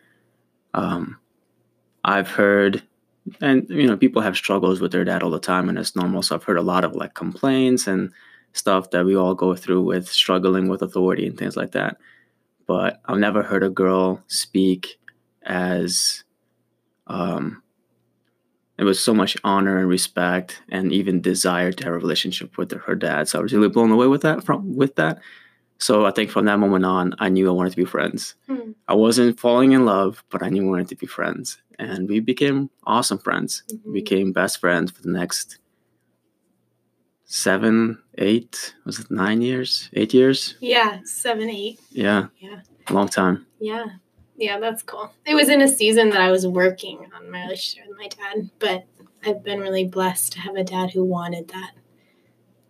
um, 0.74 1.18
I've 2.04 2.28
heard, 2.30 2.82
and 3.40 3.68
you 3.68 3.86
know, 3.86 3.96
people 3.96 4.22
have 4.22 4.36
struggles 4.36 4.80
with 4.80 4.92
their 4.92 5.04
dad 5.04 5.22
all 5.22 5.30
the 5.30 5.38
time, 5.38 5.68
and 5.68 5.78
it's 5.78 5.96
normal. 5.96 6.22
So 6.22 6.34
I've 6.34 6.44
heard 6.44 6.58
a 6.58 6.62
lot 6.62 6.84
of 6.84 6.94
like 6.94 7.14
complaints 7.14 7.86
and 7.86 8.12
stuff 8.52 8.90
that 8.90 9.04
we 9.04 9.16
all 9.16 9.34
go 9.34 9.54
through 9.54 9.82
with 9.82 10.08
struggling 10.08 10.68
with 10.68 10.82
authority 10.82 11.26
and 11.26 11.38
things 11.38 11.56
like 11.56 11.72
that. 11.72 11.96
But 12.66 13.00
I've 13.06 13.18
never 13.18 13.42
heard 13.42 13.64
a 13.64 13.70
girl 13.70 14.22
speak 14.26 14.98
as 15.44 16.24
um, 17.06 17.62
it 18.78 18.84
was 18.84 19.02
so 19.02 19.14
much 19.14 19.36
honor 19.44 19.78
and 19.78 19.88
respect 19.88 20.60
and 20.68 20.92
even 20.92 21.20
desire 21.20 21.72
to 21.72 21.84
have 21.84 21.94
a 21.94 21.98
relationship 21.98 22.58
with 22.58 22.72
her 22.72 22.94
dad. 22.94 23.28
So 23.28 23.38
I 23.38 23.42
was 23.42 23.52
really 23.52 23.68
blown 23.68 23.92
away 23.92 24.08
with 24.08 24.22
that 24.22 24.42
from 24.42 24.76
with 24.76 24.96
that. 24.96 25.20
So 25.78 26.04
I 26.04 26.10
think 26.10 26.30
from 26.30 26.46
that 26.46 26.58
moment 26.58 26.84
on, 26.84 27.14
I 27.18 27.28
knew 27.28 27.48
I 27.48 27.52
wanted 27.52 27.70
to 27.70 27.76
be 27.76 27.84
friends. 27.84 28.34
Hmm. 28.48 28.72
I 28.88 28.94
wasn't 28.94 29.38
falling 29.38 29.72
in 29.72 29.84
love, 29.84 30.24
but 30.30 30.42
I 30.42 30.48
knew 30.48 30.62
we 30.62 30.70
wanted 30.70 30.88
to 30.88 30.96
be 30.96 31.06
friends. 31.06 31.61
And 31.78 32.08
we 32.08 32.20
became 32.20 32.70
awesome 32.86 33.18
friends. 33.18 33.62
We 33.70 33.76
Mhm. 33.76 33.92
became 33.94 34.32
best 34.32 34.58
friends 34.60 34.90
for 34.92 35.02
the 35.02 35.10
next 35.10 35.58
seven, 37.24 37.98
eight, 38.18 38.74
was 38.84 38.98
it 39.00 39.10
nine 39.10 39.40
years? 39.42 39.88
Eight 39.94 40.12
years? 40.14 40.56
Yeah, 40.60 41.00
seven, 41.04 41.48
eight. 41.48 41.80
Yeah. 41.90 42.26
Yeah. 42.38 42.60
Long 42.90 43.08
time. 43.08 43.46
Yeah. 43.60 43.86
Yeah, 44.36 44.58
that's 44.58 44.82
cool. 44.82 45.12
It 45.26 45.34
was 45.34 45.48
in 45.48 45.60
a 45.60 45.68
season 45.68 46.10
that 46.10 46.20
I 46.20 46.30
was 46.30 46.46
working 46.46 46.98
on 47.14 47.30
my 47.30 47.42
relationship 47.44 47.88
with 47.88 47.98
my 47.98 48.08
dad, 48.08 48.50
but 48.58 48.84
I've 49.24 49.42
been 49.44 49.60
really 49.60 49.84
blessed 49.86 50.32
to 50.32 50.40
have 50.40 50.56
a 50.56 50.64
dad 50.64 50.90
who 50.90 51.04
wanted 51.04 51.48
that 51.48 51.72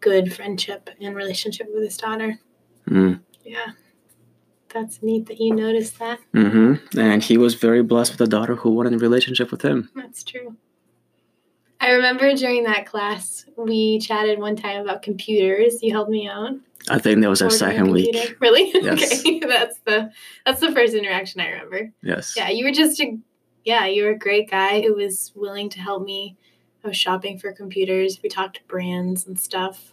good 0.00 0.34
friendship 0.34 0.90
and 1.00 1.14
relationship 1.16 1.68
with 1.72 1.82
his 1.84 1.96
daughter. 1.96 2.38
Mm. 2.88 3.20
Yeah. 3.44 3.72
That's 4.72 5.02
neat 5.02 5.26
that 5.26 5.40
you 5.40 5.54
noticed 5.54 5.98
that. 5.98 6.18
Mm-hmm. 6.34 6.98
And 6.98 7.22
he 7.22 7.36
was 7.36 7.54
very 7.54 7.82
blessed 7.82 8.12
with 8.12 8.20
a 8.20 8.26
daughter 8.26 8.56
who 8.56 8.70
wanted 8.70 8.94
a 8.94 8.98
relationship 8.98 9.50
with 9.50 9.62
him. 9.62 9.90
That's 9.94 10.24
true. 10.24 10.56
I 11.80 11.90
remember 11.90 12.32
during 12.34 12.62
that 12.64 12.86
class, 12.86 13.44
we 13.56 13.98
chatted 13.98 14.38
one 14.38 14.54
time 14.54 14.82
about 14.82 15.02
computers. 15.02 15.82
You 15.82 15.90
helped 15.90 16.10
me 16.10 16.28
out. 16.28 16.52
I 16.88 16.98
think 16.98 17.20
that 17.20 17.28
was 17.28 17.42
our 17.42 17.50
second 17.50 17.90
week. 17.90 18.36
Really? 18.40 18.72
Yes. 18.82 19.20
okay. 19.20 19.38
That's 19.40 19.78
the 19.80 20.10
that's 20.44 20.60
the 20.60 20.72
first 20.72 20.94
interaction 20.94 21.40
I 21.40 21.50
remember. 21.50 21.92
Yes. 22.02 22.34
Yeah, 22.36 22.48
you 22.48 22.64
were 22.64 22.72
just 22.72 23.00
a 23.00 23.16
yeah, 23.64 23.86
you 23.86 24.04
were 24.04 24.10
a 24.10 24.18
great 24.18 24.50
guy 24.50 24.80
who 24.80 24.94
was 24.94 25.32
willing 25.36 25.68
to 25.70 25.80
help 25.80 26.04
me. 26.04 26.36
I 26.84 26.88
was 26.88 26.96
shopping 26.96 27.38
for 27.38 27.52
computers. 27.52 28.18
We 28.22 28.28
talked 28.28 28.66
brands 28.66 29.26
and 29.26 29.38
stuff. 29.38 29.92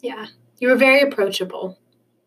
Yeah. 0.00 0.26
You 0.58 0.68
were 0.68 0.76
very 0.76 1.02
approachable, 1.02 1.78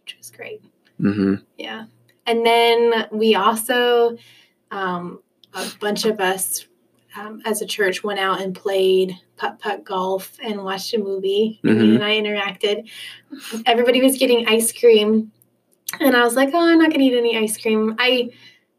which 0.01 0.15
was 0.17 0.31
great. 0.31 0.61
Hmm 0.99 1.35
Yeah. 1.57 1.85
And 2.25 2.45
then 2.45 3.07
we 3.11 3.35
also, 3.35 4.17
um, 4.71 5.21
a 5.53 5.65
bunch 5.79 6.05
of 6.05 6.19
us 6.19 6.65
um, 7.15 7.41
as 7.45 7.61
a 7.61 7.65
church 7.65 8.03
went 8.03 8.19
out 8.19 8.41
and 8.41 8.55
played 8.55 9.15
putt 9.37 9.59
putt 9.59 9.83
golf 9.83 10.35
and 10.41 10.63
watched 10.63 10.93
a 10.93 10.97
movie. 10.97 11.59
And 11.63 11.77
Mhm. 11.77 11.85
you 11.87 11.93
and 11.95 12.03
I 12.03 12.11
interacted. 12.19 12.89
Everybody 13.65 14.01
was 14.01 14.17
getting 14.17 14.47
ice 14.47 14.71
cream. 14.71 15.31
And 15.99 16.15
I 16.15 16.23
was 16.23 16.35
like, 16.35 16.49
oh, 16.53 16.59
I'm 16.59 16.79
not 16.79 16.89
going 16.89 17.01
to 17.01 17.05
eat 17.05 17.17
any 17.17 17.37
ice 17.37 17.55
cream. 17.61 17.95
I 17.99 18.31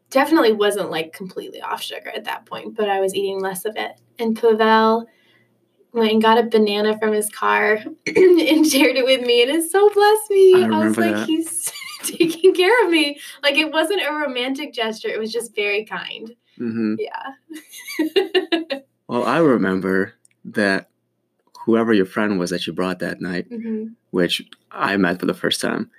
definitely 0.09 0.51
wasn't 0.51 0.91
like 0.91 1.13
completely 1.13 1.61
off 1.61 1.81
sugar 1.81 2.09
at 2.13 2.25
that 2.25 2.45
point, 2.45 2.75
but 2.75 2.89
I 2.89 2.99
was 2.99 3.15
eating 3.15 3.39
less 3.39 3.63
of 3.63 3.77
it. 3.77 3.93
And 4.19 4.35
Pavel 4.39 5.05
went 5.93 6.11
and 6.11 6.21
got 6.21 6.37
a 6.37 6.43
banana 6.43 6.97
from 6.99 7.13
his 7.13 7.29
car 7.29 7.75
and 8.05 8.67
shared 8.67 8.97
it 8.97 9.05
with 9.05 9.21
me. 9.25 9.43
And 9.43 9.51
it 9.51 9.71
so 9.71 9.89
blessed 9.91 10.29
me. 10.29 10.63
I 10.65 10.69
I, 10.73 10.85
was 10.85 10.97
like, 10.97 11.15
that. 11.15 11.25
he's 11.25 11.71
taking 12.17 12.53
care 12.53 12.83
of 12.85 12.89
me. 12.91 13.19
Like 13.43 13.55
it 13.57 13.71
wasn't 13.71 14.01
a 14.07 14.11
romantic 14.13 14.73
gesture, 14.73 15.09
it 15.09 15.19
was 15.19 15.31
just 15.31 15.55
very 15.55 15.85
kind. 15.85 16.33
hmm 16.57 16.95
Yeah. 16.99 17.33
Well, 19.07 19.23
I 19.23 19.37
remember 19.37 20.13
that 20.45 20.89
whoever 21.65 21.93
your 21.93 22.07
friend 22.07 22.39
was 22.39 22.49
that 22.49 22.65
you 22.65 22.73
brought 22.73 22.97
that 22.99 23.21
night, 23.21 23.47
Mhm. 23.51 23.91
which 24.09 24.41
I 24.71 24.97
met 24.97 25.19
for 25.19 25.27
the 25.27 25.33
first 25.35 25.61
time, 25.61 25.91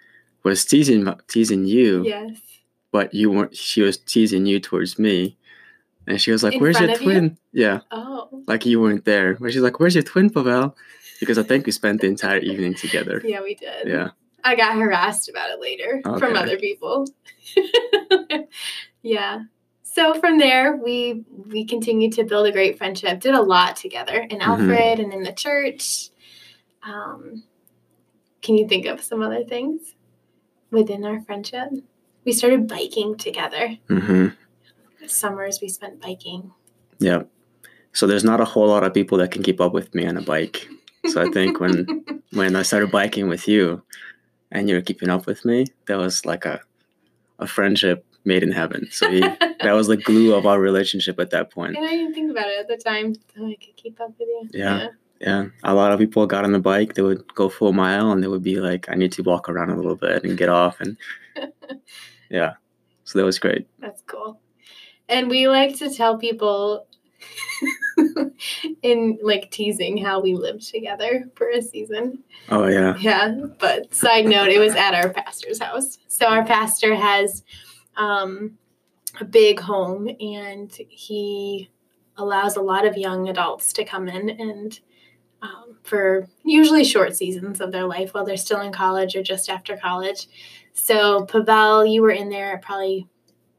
was 0.42 0.64
teasing 0.64 1.06
teasing 1.28 1.66
you, 1.66 2.02
Yes. 2.04 2.36
but 2.90 3.14
you 3.14 3.30
weren't. 3.30 3.56
She 3.56 3.80
was 3.82 3.96
teasing 3.96 4.44
you 4.46 4.58
towards 4.58 4.98
me, 4.98 5.36
and 6.08 6.20
she 6.20 6.32
was 6.32 6.42
like, 6.42 6.54
In 6.54 6.60
"Where's 6.60 6.80
your 6.80 6.90
of 6.90 7.00
you? 7.00 7.04
twin?" 7.04 7.38
Yeah, 7.52 7.80
Oh. 7.92 8.28
like 8.48 8.66
you 8.66 8.80
weren't 8.80 9.04
there. 9.04 9.34
But 9.40 9.52
she's 9.52 9.62
like, 9.62 9.78
"Where's 9.78 9.94
your 9.94 10.02
twin, 10.04 10.28
Pavel?" 10.30 10.76
Because 11.20 11.38
I 11.38 11.44
think 11.44 11.64
we 11.66 11.70
spent 11.72 12.00
the 12.00 12.08
entire 12.08 12.38
evening 12.40 12.74
together. 12.74 13.22
Yeah, 13.24 13.40
we 13.40 13.54
did. 13.54 13.86
Yeah. 13.86 14.10
I 14.46 14.54
got 14.54 14.76
harassed 14.76 15.28
about 15.28 15.50
it 15.50 15.60
later 15.60 16.00
from 16.20 16.36
other 16.36 16.56
people. 16.56 17.06
yeah. 19.02 19.40
So 19.82 20.14
from 20.20 20.38
there, 20.38 20.76
we 20.76 21.24
we 21.48 21.64
continued 21.64 22.12
to 22.12 22.24
build 22.24 22.46
a 22.46 22.52
great 22.52 22.78
friendship. 22.78 23.18
Did 23.20 23.34
a 23.34 23.42
lot 23.42 23.74
together 23.76 24.14
in 24.30 24.38
Mhm. 24.38 24.46
Alfred 24.46 25.00
and 25.00 25.12
in 25.12 25.22
the 25.24 25.32
church. 25.32 26.10
Um, 26.82 27.42
can 28.40 28.56
you 28.56 28.68
think 28.68 28.86
of 28.86 29.02
some 29.02 29.20
other 29.22 29.42
things 29.44 29.94
within 30.70 31.04
our 31.04 31.20
friendship? 31.22 31.68
We 32.24 32.32
started 32.32 32.68
biking 32.68 33.16
together. 33.16 33.78
hmm 33.88 34.28
Summers 35.06 35.60
we 35.60 35.68
spent 35.68 36.00
biking. 36.00 36.52
Yeah. 36.98 37.22
So 37.92 38.06
there's 38.06 38.24
not 38.24 38.40
a 38.40 38.44
whole 38.44 38.68
lot 38.68 38.84
of 38.84 38.92
people 38.94 39.18
that 39.18 39.30
can 39.30 39.42
keep 39.42 39.60
up 39.60 39.72
with 39.72 39.94
me 39.94 40.06
on 40.06 40.16
a 40.16 40.22
bike. 40.22 40.68
So 41.06 41.22
I 41.22 41.30
think 41.30 41.58
when 41.60 42.04
when 42.32 42.54
I 42.56 42.62
started 42.62 42.90
biking 42.90 43.28
with 43.28 43.48
you 43.48 43.82
and 44.52 44.68
you 44.68 44.74
were 44.74 44.82
keeping 44.82 45.10
up 45.10 45.26
with 45.26 45.44
me, 45.44 45.66
that 45.86 45.98
was 45.98 46.24
like 46.24 46.44
a 46.44 46.60
a 47.38 47.46
friendship 47.46 48.04
made 48.24 48.42
in 48.42 48.50
heaven. 48.50 48.88
So 48.90 49.08
we, 49.10 49.20
that 49.60 49.72
was 49.72 49.86
the 49.86 49.96
glue 49.96 50.34
of 50.34 50.46
our 50.46 50.58
relationship 50.58 51.18
at 51.20 51.30
that 51.30 51.50
point. 51.50 51.76
And 51.76 51.86
I 51.86 51.90
didn't 51.90 52.14
think 52.14 52.30
about 52.30 52.48
it 52.48 52.60
at 52.60 52.68
the 52.68 52.76
time. 52.76 53.14
So 53.14 53.46
I 53.46 53.56
could 53.62 53.76
keep 53.76 54.00
up 54.00 54.14
with 54.18 54.28
you. 54.28 54.48
Yeah. 54.52 54.88
Yeah. 55.20 55.46
A 55.64 55.74
lot 55.74 55.92
of 55.92 55.98
people 55.98 56.26
got 56.26 56.44
on 56.44 56.52
the 56.52 56.58
bike, 56.58 56.94
they 56.94 57.02
would 57.02 57.34
go 57.34 57.48
for 57.48 57.70
a 57.70 57.72
mile 57.72 58.12
and 58.12 58.22
they 58.22 58.26
would 58.26 58.42
be 58.42 58.60
like, 58.60 58.86
I 58.90 58.94
need 58.94 59.12
to 59.12 59.22
walk 59.22 59.48
around 59.48 59.70
a 59.70 59.76
little 59.76 59.96
bit 59.96 60.24
and 60.24 60.36
get 60.36 60.50
off 60.50 60.80
and 60.80 60.96
yeah. 62.30 62.54
So 63.04 63.18
that 63.18 63.24
was 63.24 63.38
great. 63.38 63.66
That's 63.78 64.02
cool. 64.02 64.40
And 65.08 65.30
we 65.30 65.48
like 65.48 65.76
to 65.78 65.88
tell 65.88 66.18
people 66.18 66.86
in 68.82 69.18
like 69.22 69.50
teasing 69.50 69.96
how 69.96 70.20
we 70.20 70.34
lived 70.34 70.68
together 70.68 71.24
for 71.34 71.50
a 71.50 71.62
season. 71.62 72.22
Oh 72.48 72.66
yeah. 72.66 72.96
Yeah, 72.98 73.34
but 73.58 73.94
side 73.94 74.26
note, 74.26 74.48
it 74.48 74.58
was 74.58 74.74
at 74.74 74.94
our 74.94 75.12
pastor's 75.12 75.60
house. 75.60 75.98
So 76.08 76.26
our 76.26 76.44
pastor 76.44 76.94
has 76.94 77.44
um, 77.96 78.58
a 79.20 79.24
big 79.24 79.60
home, 79.60 80.08
and 80.20 80.70
he 80.88 81.70
allows 82.16 82.56
a 82.56 82.62
lot 82.62 82.86
of 82.86 82.96
young 82.96 83.28
adults 83.28 83.72
to 83.74 83.84
come 83.84 84.08
in 84.08 84.30
and 84.30 84.80
um, 85.42 85.76
for 85.82 86.26
usually 86.44 86.84
short 86.84 87.14
seasons 87.14 87.60
of 87.60 87.70
their 87.70 87.86
life 87.86 88.14
while 88.14 88.24
they're 88.24 88.36
still 88.36 88.62
in 88.62 88.72
college 88.72 89.14
or 89.14 89.22
just 89.22 89.50
after 89.50 89.76
college. 89.76 90.28
So 90.72 91.24
Pavel, 91.26 91.84
you 91.84 92.02
were 92.02 92.10
in 92.10 92.30
there 92.30 92.58
probably 92.58 93.06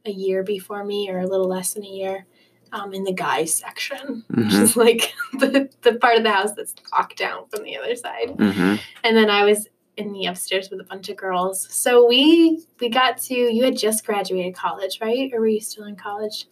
a 0.05 0.11
year 0.11 0.43
before 0.43 0.83
me, 0.83 1.09
or 1.09 1.19
a 1.19 1.27
little 1.27 1.47
less 1.47 1.73
than 1.73 1.83
a 1.83 1.89
year. 1.89 2.25
Um, 2.71 2.93
in 2.93 3.03
the 3.05 3.13
guys 3.13 3.53
section, 3.53 4.23
which 4.29 4.47
Mhm. 4.47 4.61
is 4.61 4.75
like 4.77 5.13
the, 5.39 5.69
the 5.83 5.93
part 5.95 6.17
of 6.17 6.23
the 6.23 6.31
house 6.31 6.51
that's 6.53 6.75
locked 6.91 7.17
down 7.17 7.47
from 7.49 7.63
the 7.63 7.77
other 7.77 7.95
side 7.95 8.31
hmm 8.37 8.75
and 9.03 9.15
then 9.15 9.29
I 9.29 9.45
was 9.45 9.67
in 9.95 10.11
the 10.11 10.25
upstairs 10.25 10.69
with 10.69 10.79
a 10.79 10.83
bunch 10.83 11.09
of 11.09 11.15
girls. 11.17 11.67
So 11.73 12.05
we 12.07 12.63
we 12.79 12.89
got 12.89 13.17
to 13.23 13.33
you 13.35 13.63
had 13.63 13.77
just 13.77 14.05
graduated 14.05 14.53
college, 14.55 14.99
right? 15.01 15.31
Or 15.33 15.39
were 15.39 15.47
you 15.47 15.61
still 15.61 15.85
in 15.85 15.95
college? 15.95 16.45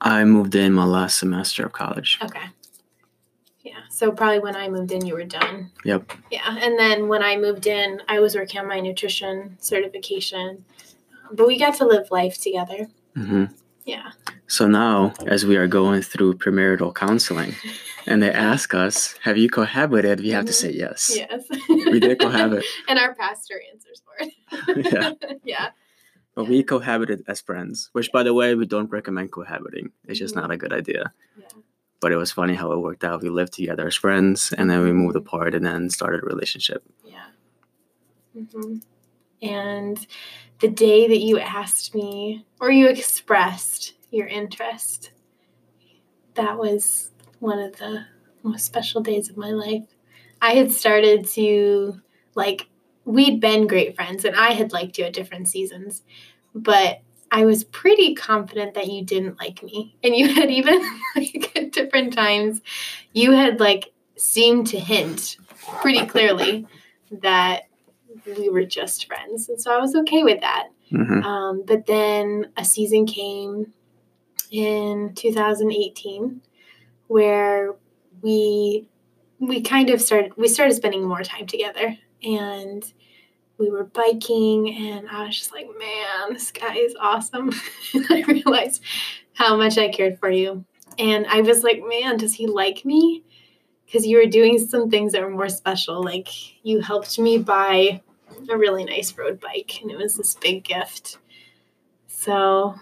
I 0.00 0.24
moved 0.24 0.54
in 0.54 0.72
my 0.72 0.84
last 0.84 1.18
semester 1.18 1.64
of 1.66 1.72
college. 1.72 2.18
Okay. 2.22 2.46
Yeah. 3.62 3.80
So 3.88 4.12
probably 4.12 4.40
when 4.40 4.54
I 4.56 4.68
moved 4.68 4.92
in 4.92 5.06
you 5.06 5.14
were 5.14 5.24
done. 5.24 5.70
Yep. 5.84 6.12
Yeah. 6.30 6.58
And 6.60 6.78
then 6.78 7.08
when 7.08 7.22
I 7.22 7.36
moved 7.36 7.66
in, 7.66 8.02
I 8.08 8.20
was 8.20 8.34
working 8.36 8.60
on 8.60 8.68
my 8.68 8.80
nutrition 8.80 9.56
certification. 9.60 10.64
But 11.32 11.46
we 11.46 11.58
got 11.58 11.74
to 11.76 11.86
live 11.86 12.10
life 12.10 12.38
together. 12.40 12.88
hmm 13.16 13.46
Yeah. 13.84 14.12
So 14.46 14.66
now, 14.66 15.12
as 15.26 15.44
we 15.44 15.56
are 15.56 15.66
going 15.66 16.02
through 16.02 16.34
premarital 16.34 16.94
counseling, 16.94 17.54
and 18.06 18.22
they 18.22 18.30
ask 18.32 18.72
us, 18.74 19.14
"Have 19.22 19.36
you 19.36 19.48
cohabited?" 19.50 20.20
We 20.20 20.30
have 20.30 20.46
to 20.46 20.52
Mhm. 20.52 20.62
say 20.62 20.72
yes. 20.72 21.10
Yes. 21.14 21.44
We 21.68 22.00
did 22.00 22.18
cohabit, 22.18 22.64
and 22.88 22.98
our 22.98 23.14
pastor 23.14 23.60
answers 23.72 24.02
for 24.04 24.14
it. 24.24 24.92
Yeah. 24.92 25.12
yeah. 25.44 25.68
but 26.34 26.44
we 26.48 26.62
cohabited 26.62 27.22
as 27.28 27.40
friends. 27.40 27.90
Which, 27.92 28.10
by 28.10 28.22
the 28.24 28.34
way, 28.34 28.54
we 28.54 28.66
don't 28.66 28.90
recommend 28.90 29.30
cohabiting. 29.32 29.92
It's 30.08 30.18
just 30.18 30.34
Mhm. 30.34 30.40
not 30.42 30.50
a 30.50 30.56
good 30.56 30.72
idea. 30.72 31.12
Yeah. 31.38 31.46
But 32.00 32.12
it 32.12 32.16
was 32.16 32.32
funny 32.32 32.54
how 32.54 32.72
it 32.72 32.78
worked 32.80 33.04
out. 33.04 33.22
We 33.22 33.28
lived 33.30 33.52
together 33.54 33.86
as 33.86 33.94
friends, 33.96 34.52
and 34.56 34.68
then 34.70 34.82
we 34.82 34.92
moved 34.92 35.16
apart, 35.16 35.54
and 35.54 35.64
then 35.64 35.90
started 35.90 36.22
a 36.22 36.26
relationship. 36.26 36.82
Yeah. 37.04 37.28
hmm 38.34 38.78
And 39.44 40.04
the 40.60 40.68
day 40.68 41.06
that 41.06 41.20
you 41.20 41.38
asked 41.38 41.94
me 41.94 42.46
or 42.60 42.70
you 42.70 42.88
expressed 42.88 43.94
your 44.10 44.26
interest, 44.26 45.12
that 46.34 46.58
was 46.58 47.10
one 47.40 47.58
of 47.58 47.76
the 47.76 48.06
most 48.42 48.64
special 48.64 49.00
days 49.00 49.28
of 49.28 49.36
my 49.36 49.50
life. 49.50 49.84
I 50.40 50.54
had 50.54 50.72
started 50.72 51.26
to, 51.28 52.00
like, 52.34 52.68
we'd 53.04 53.40
been 53.40 53.66
great 53.66 53.94
friends 53.94 54.24
and 54.24 54.34
I 54.34 54.52
had 54.52 54.72
liked 54.72 54.98
you 54.98 55.04
at 55.04 55.12
different 55.12 55.48
seasons, 55.48 56.02
but 56.54 57.00
I 57.30 57.44
was 57.44 57.64
pretty 57.64 58.14
confident 58.14 58.74
that 58.74 58.86
you 58.86 59.04
didn't 59.04 59.40
like 59.40 59.62
me. 59.62 59.96
And 60.02 60.14
you 60.14 60.32
had 60.32 60.50
even, 60.50 60.80
like, 61.16 61.52
at 61.56 61.72
different 61.72 62.12
times, 62.12 62.62
you 63.12 63.32
had, 63.32 63.60
like, 63.60 63.92
seemed 64.16 64.68
to 64.68 64.78
hint 64.78 65.36
pretty 65.80 66.06
clearly 66.06 66.66
that 67.10 67.64
we 68.26 68.48
were 68.48 68.64
just 68.64 69.06
friends. 69.06 69.48
And 69.48 69.60
so 69.60 69.72
I 69.72 69.78
was 69.78 69.94
okay 69.94 70.22
with 70.22 70.40
that. 70.40 70.68
hmm 70.90 71.22
Um, 71.22 71.62
but 71.66 71.86
then 71.86 72.48
a 72.56 72.64
season 72.64 73.06
came 73.06 73.72
in 74.50 75.12
2018 75.14 76.40
where 77.08 77.74
we 78.22 78.88
we 79.40 79.60
kind 79.60 79.90
of 79.90 80.00
started 80.00 80.32
we 80.36 80.48
started 80.48 80.74
spending 80.74 81.06
more 81.06 81.22
time 81.22 81.46
together 81.46 81.96
and 82.22 82.92
we 83.58 83.70
were 83.70 83.84
biking 83.84 84.74
and 84.74 85.08
I 85.08 85.26
was 85.26 85.38
just 85.38 85.52
like, 85.52 85.66
man, 85.78 86.32
this 86.32 86.50
guy 86.50 86.74
is 86.74 86.94
awesome. 87.00 87.52
and 87.94 88.06
I 88.10 88.22
realized 88.22 88.82
how 89.34 89.56
much 89.56 89.78
I 89.78 89.88
cared 89.88 90.18
for 90.18 90.30
you. 90.30 90.64
And 90.98 91.26
I 91.26 91.40
was 91.40 91.62
like, 91.62 91.82
man, 91.86 92.16
does 92.16 92.34
he 92.34 92.46
like 92.46 92.84
me? 92.84 93.22
Because 93.94 94.08
you 94.08 94.16
were 94.16 94.26
doing 94.26 94.58
some 94.58 94.90
things 94.90 95.12
that 95.12 95.22
were 95.22 95.30
more 95.30 95.48
special. 95.48 96.02
Like 96.02 96.26
you 96.64 96.80
helped 96.80 97.16
me 97.16 97.38
buy 97.38 98.00
a 98.50 98.58
really 98.58 98.84
nice 98.84 99.16
road 99.16 99.38
bike 99.38 99.78
and 99.80 99.88
it 99.88 99.96
was 99.96 100.16
this 100.16 100.34
big 100.34 100.64
gift. 100.64 101.18
So 102.08 102.74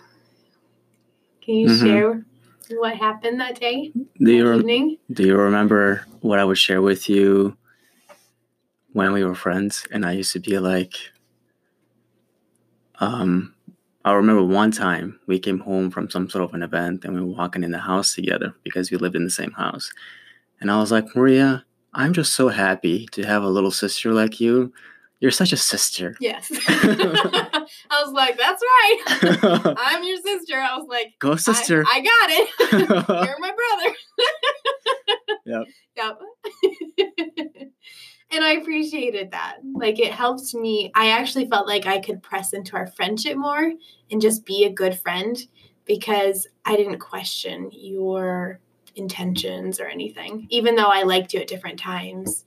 can 1.42 1.54
you 1.56 1.68
Mhm. 1.68 1.86
share 1.86 2.24
what 2.70 2.96
happened 2.96 3.42
that 3.42 3.60
day? 3.60 3.92
Do 4.22 4.32
you 4.32 4.44
that 4.44 4.48
rem- 4.48 4.60
evening? 4.60 4.96
Do 5.12 5.24
you 5.24 5.36
remember 5.36 6.06
what 6.22 6.38
I 6.38 6.44
would 6.44 6.56
share 6.56 6.80
with 6.80 7.10
you 7.10 7.58
when 8.94 9.12
we 9.12 9.22
were 9.22 9.34
friends? 9.34 9.86
And 9.92 10.06
I 10.06 10.12
used 10.12 10.32
to 10.32 10.40
be 10.40 10.58
like, 10.58 10.94
um, 13.00 13.54
I 14.02 14.12
remember 14.14 14.44
one 14.44 14.70
time 14.70 15.20
we 15.26 15.38
came 15.38 15.58
home 15.58 15.90
from 15.90 16.08
some 16.08 16.30
sort 16.30 16.44
of 16.44 16.54
an 16.54 16.62
event 16.62 17.04
and 17.04 17.12
we 17.12 17.20
were 17.20 17.26
walking 17.36 17.64
in 17.64 17.70
the 17.70 17.80
house 17.80 18.14
together 18.14 18.54
because 18.64 18.90
we 18.90 18.96
lived 18.96 19.14
in 19.14 19.24
the 19.24 19.30
same 19.30 19.52
house. 19.52 19.92
And 20.62 20.70
I 20.70 20.78
was 20.78 20.92
like, 20.92 21.16
Maria, 21.16 21.64
I'm 21.92 22.12
just 22.12 22.34
so 22.34 22.48
happy 22.48 23.06
to 23.12 23.24
have 23.24 23.42
a 23.42 23.48
little 23.48 23.72
sister 23.72 24.12
like 24.12 24.40
you. 24.40 24.72
You're 25.18 25.32
such 25.32 25.52
a 25.52 25.56
sister. 25.56 26.16
Yes. 26.20 26.48
I 26.68 27.66
was 28.04 28.12
like, 28.12 28.38
that's 28.38 28.62
right. 28.62 29.74
I'm 29.76 30.04
your 30.04 30.18
sister. 30.18 30.56
I 30.56 30.76
was 30.76 30.86
like, 30.88 31.14
Go, 31.18 31.32
I- 31.32 31.36
sister. 31.36 31.84
I, 31.86 32.00
got 32.00 32.30
it. 32.30 32.48
You're 33.26 33.40
my 33.40 33.52
brother. 33.52 33.96
Yep. 35.44 35.66
Yep. 35.96 36.20
and 38.30 38.44
I 38.44 38.52
appreciated 38.52 39.32
that. 39.32 39.56
Like 39.74 39.98
it 39.98 40.12
helped 40.12 40.54
me. 40.54 40.92
I 40.94 41.10
actually 41.10 41.48
felt 41.48 41.66
like 41.66 41.86
I 41.86 41.98
could 41.98 42.22
press 42.22 42.52
into 42.52 42.76
our 42.76 42.86
friendship 42.86 43.36
more 43.36 43.72
and 44.12 44.22
just 44.22 44.46
be 44.46 44.64
a 44.64 44.70
good 44.72 44.96
friend 44.96 45.36
because 45.86 46.46
I 46.64 46.76
didn't 46.76 47.00
question 47.00 47.70
your 47.72 48.60
intentions 48.94 49.80
or 49.80 49.86
anything, 49.86 50.46
even 50.50 50.74
though 50.76 50.86
I 50.88 51.02
liked 51.04 51.32
you 51.34 51.40
at 51.40 51.46
different 51.48 51.78
times. 51.78 52.44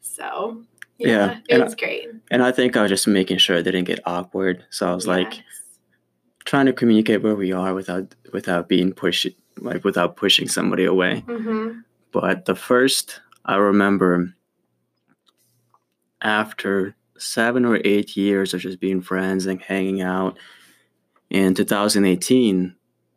So 0.00 0.62
yeah, 0.98 1.08
Yeah, 1.48 1.58
it 1.58 1.62
was 1.64 1.74
great. 1.74 2.08
and 2.30 2.42
I 2.42 2.52
think 2.52 2.76
I 2.76 2.82
was 2.82 2.90
just 2.90 3.06
making 3.08 3.38
sure 3.38 3.56
it 3.56 3.62
didn't 3.62 3.84
get 3.84 4.00
awkward. 4.06 4.64
So 4.70 4.90
I 4.90 4.94
was 4.94 5.06
like, 5.06 5.42
trying 6.44 6.66
to 6.66 6.72
communicate 6.72 7.22
where 7.22 7.34
we 7.36 7.52
are 7.52 7.74
without 7.74 8.14
without 8.32 8.68
being 8.68 8.92
pushed 8.92 9.26
like 9.58 9.84
without 9.84 10.16
pushing 10.16 10.48
somebody 10.48 10.84
away 10.86 11.22
Mhm. 11.26 11.84
but 12.12 12.46
the 12.46 12.54
first 12.54 13.20
i 13.44 13.56
remember 13.56 14.34
after 16.22 16.94
seven 17.18 17.64
or 17.64 17.78
eight 17.84 18.16
years 18.16 18.54
of 18.54 18.60
just 18.60 18.80
being 18.80 19.00
friends 19.02 19.46
and 19.46 19.60
hanging 19.60 20.00
out 20.00 20.38
in 21.28 21.54
2018 21.54 22.74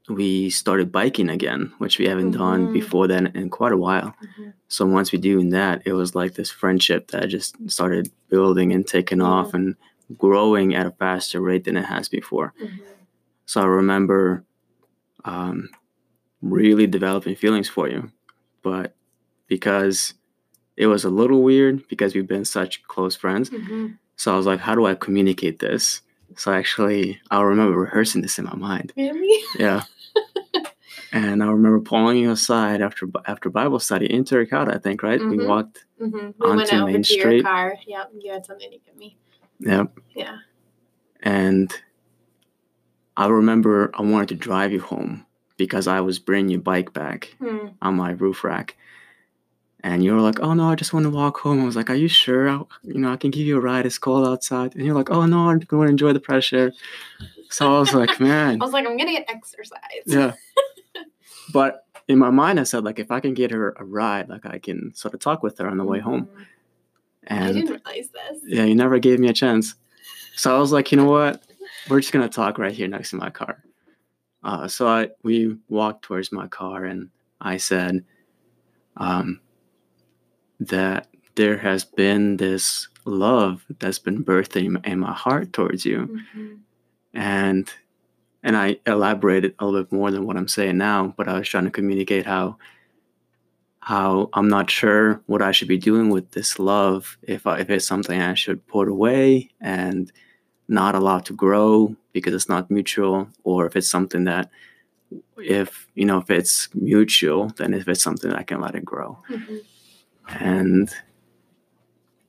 we 0.09 0.49
started 0.49 0.91
biking 0.91 1.29
again 1.29 1.71
which 1.77 1.97
we 1.97 2.05
haven't 2.07 2.31
done 2.31 2.67
Mhm. 2.67 2.73
before 2.73 3.07
then 3.07 3.27
in 3.35 3.49
quite 3.49 3.71
a 3.71 3.77
while 3.77 4.13
Mhm. 4.21 4.53
so 4.67 4.85
once 4.85 5.11
we 5.13 5.17
doing 5.19 5.49
that 5.51 5.81
it 5.85 5.93
was 5.93 6.13
like 6.13 6.33
this 6.33 6.51
friendship 6.51 7.07
that 7.11 7.27
just 7.29 7.55
started 7.71 8.09
building 8.29 8.73
and 8.73 8.85
taking 8.85 9.21
off 9.21 9.53
and 9.53 9.75
growing 10.17 10.75
at 10.75 10.85
a 10.85 10.91
faster 10.91 11.39
rate 11.39 11.63
than 11.63 11.77
it 11.77 11.85
has 11.85 12.09
before 12.09 12.53
Mhm. 12.61 12.69
so 13.45 13.61
I 13.61 13.65
remember 13.65 14.43
um, 15.25 15.69
really 16.41 16.85
developing 16.85 17.33
feelings 17.35 17.69
for 17.69 17.87
you. 17.87 18.11
But 18.61 18.93
because 19.47 20.13
it 20.75 20.87
was 20.87 21.05
a 21.05 21.09
little 21.09 21.41
weird 21.43 21.87
because 21.87 22.13
we've 22.13 22.27
been 22.27 22.43
such 22.43 22.83
close 22.89 23.15
friends, 23.15 23.49
Mhm. 23.49 23.97
so 24.17 24.33
I 24.33 24.37
was 24.37 24.45
like, 24.45 24.59
how 24.59 24.75
do 24.75 24.85
I 24.85 24.95
communicate 24.95 25.59
this? 25.59 26.01
So 26.39 26.51
actually, 26.53 27.19
I 27.31 27.41
remember 27.41 27.77
rehearsing 27.77 28.21
this 28.21 28.39
in 28.39 28.45
my 28.45 28.55
mind. 28.55 28.93
Really? 28.97 29.43
Yeah. 29.57 29.83
And 31.11 31.43
I 31.43 31.45
remember 31.47 31.79
pulling 31.79 32.17
you 32.17 32.31
aside 32.31 32.81
after 32.81 33.07
after 33.27 33.49
Bible 33.51 33.79
study 33.79 34.11
in 34.11 34.23
Terracotta, 34.23 34.73
I 34.73 34.79
think, 34.79 35.03
right? 35.03 35.19
We 35.19 35.37
Mhm. 35.37 35.45
walked. 35.47 35.85
hmm 35.99 36.07
We 36.07 36.19
went 36.19 36.33
Onto 36.41 36.75
over 36.75 36.85
Main 36.85 37.03
to 37.03 37.13
your 37.13 37.21
Street. 37.21 37.43
car. 37.43 37.75
Yep, 37.85 38.11
you 38.19 38.31
had 38.31 38.45
something 38.47 38.71
to 38.71 38.77
give 38.79 38.97
me. 38.97 39.15
Yep. 39.59 39.99
Yeah. 40.15 40.37
And 41.21 41.71
I 43.15 43.27
remember 43.27 43.91
I 43.93 44.01
wanted 44.01 44.29
to 44.29 44.35
drive 44.35 44.71
you 44.71 44.81
home 44.81 45.25
because 45.57 45.87
I 45.87 46.01
was 46.01 46.17
bringing 46.17 46.49
your 46.49 46.61
bike 46.61 46.93
back 46.93 47.35
Hmm. 47.39 47.67
on 47.81 47.95
my 47.95 48.11
roof 48.11 48.43
rack. 48.43 48.75
And 49.85 50.01
you 50.03 50.13
were 50.13 50.21
like, 50.21 50.39
"Oh 50.39 50.53
no, 50.53 50.69
I 50.69 50.75
just 50.75 50.93
want 50.93 51.03
to 51.03 51.09
walk 51.09 51.39
home." 51.39 51.61
I 51.61 51.65
was 51.65 51.75
like, 51.75 51.89
"Are 51.89 51.95
you 51.95 52.07
sure? 52.07 52.49
I, 52.49 52.61
you 52.83 52.99
know, 52.99 53.11
I 53.11 53.17
can 53.17 53.31
give 53.31 53.45
you 53.45 53.57
a 53.57 53.61
ride. 53.61 53.85
It's 53.85 53.97
cold 53.97 54.25
outside." 54.27 54.75
And 54.75 54.85
you're 54.85 54.95
like, 54.95 55.09
"Oh 55.11 55.25
no, 55.25 55.49
I'm 55.49 55.59
going 55.59 55.87
to 55.87 55.91
enjoy 55.91 56.13
the 56.13 56.21
fresh 56.21 56.53
air." 56.53 56.71
So 57.49 57.75
I 57.75 57.79
was 57.79 57.93
like, 57.93 58.19
"Man, 58.19 58.57
I 58.61 58.65
was 58.65 58.71
like, 58.73 58.85
I'm 58.87 58.97
gonna 58.97 59.11
get 59.11 59.25
exercise. 59.29 59.79
yeah." 60.05 60.33
But 61.51 61.85
in 62.07 62.17
my 62.17 62.29
mind, 62.29 62.59
I 62.59 62.63
said, 62.63 62.83
like, 62.83 62.99
if 62.99 63.11
I 63.11 63.19
can 63.19 63.33
get 63.33 63.51
her 63.51 63.73
a 63.77 63.83
ride, 63.83 64.29
like 64.29 64.45
I 64.45 64.57
can 64.59 64.93
sort 64.95 65.13
of 65.13 65.19
talk 65.19 65.43
with 65.43 65.57
her 65.59 65.67
on 65.67 65.77
the 65.77 65.83
way 65.83 65.99
home. 65.99 66.25
Mhm. 66.25 66.45
I 67.29 67.35
And 67.35 67.53
didn't 67.55 67.69
realize 67.85 68.09
this. 68.09 68.41
yeah, 68.45 68.63
you 68.63 68.75
never 68.75 68.97
gave 68.99 69.19
me 69.19 69.27
a 69.27 69.33
chance. 69.33 69.75
So 70.35 70.55
I 70.55 70.59
was 70.59 70.71
like, 70.71 70.91
you 70.91 70.97
know 70.97 71.09
what? 71.09 71.43
We're 71.89 71.99
just 71.99 72.13
gonna 72.13 72.29
talk 72.29 72.57
right 72.57 72.73
here 72.73 72.87
next 72.87 73.09
to 73.11 73.17
my 73.17 73.29
car. 73.29 73.61
Uh, 74.43 74.67
so 74.67 74.87
I 74.87 75.09
we 75.23 75.57
walked 75.69 76.03
towards 76.03 76.31
my 76.31 76.47
car, 76.47 76.85
and 76.85 77.09
I 77.41 77.57
said 77.57 78.03
um, 78.97 79.39
that 80.67 81.07
there 81.35 81.57
has 81.57 81.83
been 81.83 82.37
this 82.37 82.87
love 83.05 83.65
that's 83.79 83.99
been 83.99 84.23
birthed 84.23 84.55
in, 84.55 84.79
in 84.83 84.99
my 84.99 85.13
heart 85.13 85.51
towards 85.53 85.85
you, 85.85 86.19
Mhm. 86.35 86.59
and 87.13 87.73
and 88.45 88.57
I 88.57 88.77
elaborated 88.85 89.55
a 89.59 89.65
little 89.65 89.83
bit 89.83 89.91
more 89.93 90.11
than 90.11 90.25
what 90.25 90.35
I'm 90.35 90.49
saying 90.49 90.77
now. 90.77 91.13
But 91.17 91.27
I 91.29 91.37
was 91.39 91.47
trying 91.47 91.63
to 91.65 91.71
communicate 91.71 92.25
how 92.25 92.57
how 93.79 94.29
I'm 94.33 94.47
not 94.47 94.69
sure 94.69 95.21
what 95.25 95.41
I 95.41 95.51
should 95.51 95.67
be 95.67 95.77
doing 95.77 96.09
with 96.09 96.31
this 96.31 96.57
love 96.59 97.17
if 97.23 97.45
I, 97.45 97.59
if 97.59 97.69
it's 97.69 97.85
something 97.85 98.21
I 98.21 98.33
should 98.33 98.65
put 98.67 98.87
away 98.87 99.49
and 99.59 100.11
not 100.69 100.95
allow 100.95 101.19
to 101.19 101.33
grow 101.33 101.93
because 102.13 102.33
it's 102.33 102.47
not 102.47 102.71
mutual, 102.71 103.27
or 103.43 103.65
if 103.65 103.75
it's 103.75 103.89
something 103.89 104.23
that 104.25 104.49
if 105.37 105.87
you 105.95 106.05
know 106.05 106.19
if 106.19 106.29
it's 106.29 106.69
mutual, 106.73 107.49
then 107.57 107.73
if 107.73 107.87
it's 107.87 108.01
something 108.03 108.31
I 108.31 108.43
can 108.43 108.61
let 108.61 108.75
it 108.75 108.85
grow. 108.85 109.19
Mhm. 109.29 109.61
And 110.29 110.89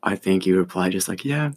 I 0.02 0.16
think 0.16 0.46
you 0.46 0.56
replied 0.56 0.92
just 0.92 1.08
like, 1.08 1.24
yeah, 1.24 1.52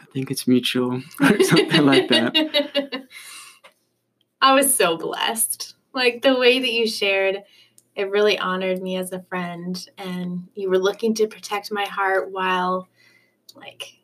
I 0.00 0.04
think 0.12 0.30
it's 0.30 0.46
mutual 0.46 1.02
or 1.20 1.42
something 1.42 1.84
like 1.86 2.08
that. 2.08 3.04
I 4.40 4.54
was 4.54 4.74
so 4.74 4.96
blessed. 4.96 5.74
Like 5.92 6.22
the 6.22 6.36
way 6.38 6.58
that 6.60 6.72
you 6.72 6.86
shared, 6.86 7.42
it 7.96 8.10
really 8.10 8.38
honored 8.38 8.80
me 8.80 8.96
as 8.96 9.12
a 9.12 9.22
friend, 9.22 9.84
and 9.98 10.46
you 10.54 10.70
were 10.70 10.78
looking 10.78 11.14
to 11.14 11.26
protect 11.26 11.72
my 11.72 11.84
heart 11.84 12.30
while, 12.30 12.88
like, 13.56 13.94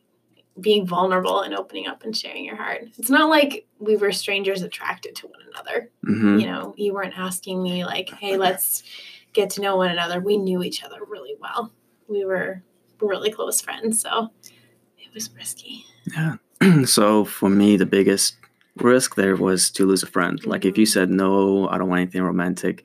being 0.61 0.87
vulnerable 0.87 1.41
and 1.43 1.55
opening 1.55 1.87
up 1.87 2.03
and 2.03 2.17
sharing 2.17 2.45
your 2.45 2.57
heart. 2.57 2.83
It's 2.99 3.11
not 3.11 3.29
like 3.29 3.67
we 3.79 3.97
were 3.97 4.11
strangers 4.11 4.63
attracted 4.63 5.15
to 5.17 5.29
one 5.29 5.41
another. 5.53 5.91
hmm 6.05 6.39
You 6.39 6.47
know, 6.47 6.75
you 6.77 6.93
weren't 6.93 7.17
asking 7.17 7.63
me 7.63 7.85
like, 7.85 8.11
"Hey, 8.11 8.37
let's 8.37 8.83
get 9.35 9.51
to 9.51 9.61
know 9.61 9.77
one 9.77 9.91
another." 9.91 10.21
We 10.21 10.37
knew 10.37 10.63
each 10.63 10.83
other 10.83 11.01
really 11.07 11.37
well. 11.41 11.73
We 12.09 12.25
were 12.25 12.63
really 13.01 13.31
close 13.31 13.61
friends, 13.61 14.01
so 14.01 14.31
it 14.99 15.13
was 15.13 15.31
risky. 15.35 15.85
Yeah. 16.17 16.37
so 16.85 17.25
for 17.25 17.49
me, 17.49 17.77
the 17.77 17.87
biggest 17.87 18.37
risk 18.77 19.15
there 19.15 19.37
was 19.37 19.71
to 19.71 19.87
lose 19.87 20.03
a 20.03 20.07
friend. 20.07 20.45
Like 20.47 20.65
if 20.65 20.79
you 20.79 20.87
said 20.87 21.11
no, 21.11 21.69
I 21.69 21.79
don't 21.79 21.89
want 21.89 22.01
anything 22.01 22.23
romantic, 22.23 22.85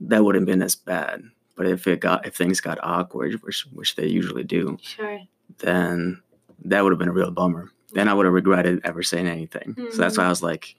that 0.00 0.24
wouldn't 0.24 0.42
have 0.42 0.52
been 0.52 0.62
as 0.62 0.74
bad. 0.74 1.22
But 1.56 1.66
if 1.66 1.86
it 1.86 2.00
got 2.00 2.26
if 2.26 2.34
things 2.34 2.60
got 2.60 2.78
awkward, 2.82 3.42
which 3.42 3.66
which 3.72 3.96
they 3.96 4.06
usually 4.06 4.44
do, 4.44 4.78
Sure. 4.80 5.20
then 5.58 6.22
that 6.64 6.82
would 6.82 6.92
have 6.92 6.98
been 6.98 7.08
a 7.08 7.12
real 7.12 7.30
bummer. 7.30 7.70
Then 7.92 8.08
I 8.08 8.14
would 8.14 8.24
have 8.24 8.34
regretted 8.34 8.80
ever 8.84 9.02
saying 9.02 9.26
anything. 9.26 9.74
So 9.76 9.98
that's 9.98 10.14
mm-hmm. 10.14 10.22
why 10.22 10.26
I 10.26 10.30
was 10.30 10.42
like, 10.42 10.76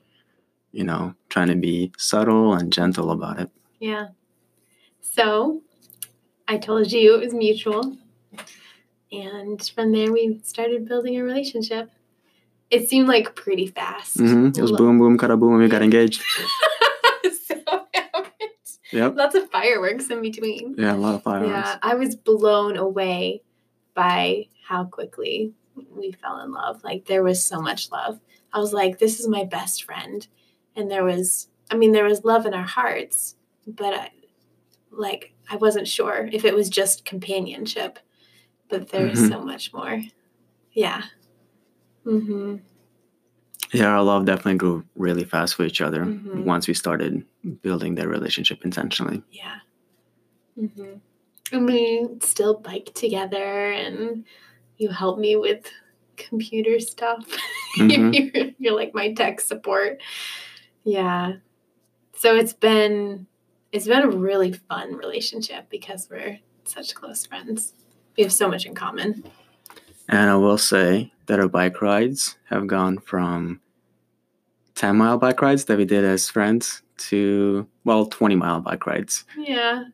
you 0.72 0.84
know, 0.84 1.14
trying 1.30 1.50
to 1.50 1.56
be 1.56 1.92
subtle 1.98 2.54
and 2.54 2.72
gentle 2.72 3.12
about 3.12 3.40
it. 3.40 3.50
Yeah. 3.80 4.08
So 5.02 5.62
I 6.48 6.58
told 6.58 6.92
you 6.92 7.16
it 7.16 7.24
was 7.24 7.34
mutual. 7.34 7.98
And 9.12 9.62
from 9.76 9.92
there, 9.92 10.12
we 10.12 10.40
started 10.44 10.88
building 10.88 11.18
a 11.18 11.24
relationship. 11.24 11.92
It 12.70 12.88
seemed 12.88 13.08
like 13.08 13.36
pretty 13.36 13.68
fast. 13.68 14.18
Mm-hmm. 14.18 14.58
It 14.58 14.62
was 14.62 14.72
Lo- 14.72 14.78
boom, 14.78 15.00
boom, 15.00 15.18
kada 15.18 15.36
boom, 15.36 15.54
and 15.54 15.64
we 15.64 15.68
got 15.68 15.82
engaged. 15.82 16.22
so. 17.46 17.86
Yep. 18.94 19.16
Lots 19.16 19.36
of 19.36 19.50
fireworks 19.50 20.10
in 20.10 20.22
between. 20.22 20.76
Yeah, 20.78 20.94
a 20.94 20.98
lot 20.98 21.16
of 21.16 21.24
fireworks. 21.24 21.52
Yeah, 21.52 21.78
I 21.82 21.96
was 21.96 22.16
blown 22.16 22.78
away 22.78 23.42
by 23.94 24.48
how 24.66 24.86
quickly 24.86 25.54
we 25.76 26.12
fell 26.14 26.40
in 26.42 26.52
love. 26.52 26.84
Like 26.84 27.06
there 27.06 27.24
was 27.24 27.46
so 27.46 27.62
much 27.62 27.92
love. 27.92 28.20
I 28.54 28.60
was 28.60 28.74
like, 28.74 29.00
this 29.00 29.20
is 29.20 29.28
my 29.28 29.44
best 29.44 29.84
friend. 29.84 30.26
And 30.76 30.90
there 30.90 31.04
was, 31.04 31.48
I 31.70 31.76
mean, 31.76 31.92
there 31.92 32.06
was 32.06 32.24
love 32.24 32.46
in 32.46 32.54
our 32.54 32.66
hearts, 32.66 33.36
but 33.68 33.94
I, 33.94 34.10
like, 34.92 35.34
I 35.50 35.56
wasn't 35.56 35.88
sure 35.88 36.30
if 36.32 36.46
it 36.46 36.54
was 36.54 36.70
just 36.70 37.06
companionship, 37.06 38.00
but 38.70 38.90
there's 38.90 39.20
Mhm. 39.20 39.30
so 39.30 39.42
much 39.42 39.74
more. 39.74 40.02
Yeah. 40.74 41.04
Mm-hmm. 42.06 42.58
Yeah, 43.74 43.88
our 43.88 44.04
love 44.04 44.26
definitely 44.26 44.56
grew 44.58 44.84
really 44.96 45.24
fast 45.24 45.56
for 45.56 45.64
each 45.64 45.82
other 45.82 46.04
Mhm. 46.06 46.44
once 46.44 46.68
we 46.68 46.74
started 46.74 47.26
building 47.62 47.96
their 47.96 48.10
relationship 48.10 48.66
intentionally. 48.66 49.24
Yeah. 49.32 49.60
Mm-hmm. 50.60 50.94
And 51.54 51.66
we 51.66 52.08
still 52.22 52.56
bike 52.56 52.92
together, 52.94 53.72
and 53.72 54.26
you 54.78 54.90
help 54.90 55.20
me 55.20 55.36
with 55.36 55.72
computer 56.18 56.80
stuff. 56.80 57.26
Mhm. 57.78 58.34
you're, 58.36 58.52
you're 58.60 58.76
like 58.76 58.94
my 58.94 59.14
tech 59.14 59.40
support. 59.40 60.02
Yeah. 60.84 61.38
So 62.16 62.36
it's 62.36 62.54
been 62.54 63.28
it's 63.72 63.88
been 63.88 64.04
a 64.04 64.10
really 64.10 64.52
fun 64.52 64.96
relationship 64.96 65.70
because 65.70 66.08
we're 66.10 66.40
such 66.66 66.94
close 66.94 67.26
friends. 67.26 67.74
We 68.18 68.24
have 68.24 68.34
so 68.34 68.50
much 68.50 68.66
in 68.66 68.76
common. 68.76 69.24
And 70.10 70.30
I 70.30 70.36
will 70.36 70.58
say 70.58 71.14
that 71.28 71.40
our 71.40 71.48
bike 71.48 71.82
rides 71.82 72.38
have 72.50 72.68
gone 72.68 73.00
from 73.00 73.62
10 74.76 74.98
mile 74.98 75.18
bike 75.18 75.42
rides 75.42 75.66
that 75.66 75.78
we 75.78 75.86
did 75.86 76.04
as 76.04 76.30
friends 76.30 76.82
to, 76.98 77.68
well, 77.86 78.06
20 78.06 78.36
mile 78.36 78.60
bike 78.60 78.86
rides. 78.86 79.24
Yeah. 79.38 79.86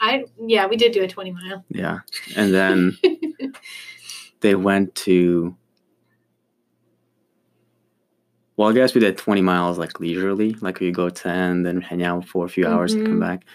I 0.00 0.24
yeah, 0.44 0.66
we 0.66 0.76
did 0.76 0.92
do 0.92 1.04
a 1.04 1.08
20 1.08 1.30
mile. 1.30 1.64
Yeah. 1.68 2.00
And 2.36 2.52
then 2.52 2.98
they 4.40 4.56
went 4.56 4.94
to, 4.96 5.54
well, 8.60 8.68
I 8.68 8.74
guess 8.74 8.94
we 8.94 9.00
did 9.00 9.16
20 9.16 9.40
miles 9.40 9.78
like 9.78 9.98
leisurely, 10.00 10.52
like 10.60 10.80
we 10.80 10.90
go 10.92 11.08
10, 11.08 11.62
then 11.62 11.80
hang 11.80 12.02
out 12.02 12.26
for 12.26 12.44
a 12.44 12.48
few 12.50 12.66
hours 12.66 12.92
and 12.92 13.06
come 13.06 13.16
Mhm. 13.16 13.20
back. 13.20 13.46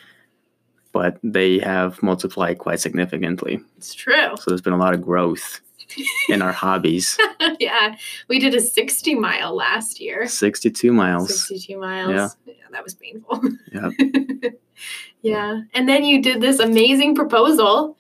But 0.93 1.19
they 1.21 1.59
have 1.59 2.01
multiplied 2.01 2.57
quite 2.57 2.79
significantly. 2.79 3.61
It's 3.77 3.93
true. 3.93 4.35
So 4.35 4.45
there's 4.47 4.63
been 4.63 4.73
a 4.73 4.79
lot 4.79 4.95
of 4.95 5.03
growth 5.03 5.61
in 6.29 6.41
our 6.41 6.51
hobbies. 6.51 7.19
yeah. 7.59 7.95
We 8.29 8.39
did 8.39 8.55
a 8.55 8.59
60 8.59 9.13
mile 9.13 9.55
last 9.55 10.01
year. 10.01 10.25
62 10.27 10.91
miles. 10.91 11.27
62 11.49 11.77
miles. 11.77 12.11
Yeah. 12.47 12.53
that 12.71 12.83
was 12.83 12.95
painful. 12.95 13.43
Yep. 13.73 14.53
yeah. 15.21 15.61
And 15.75 15.87
then 15.87 16.03
you 16.03 16.19
did 16.19 16.41
this 16.41 16.57
amazing 16.57 17.13
proposal, 17.13 17.95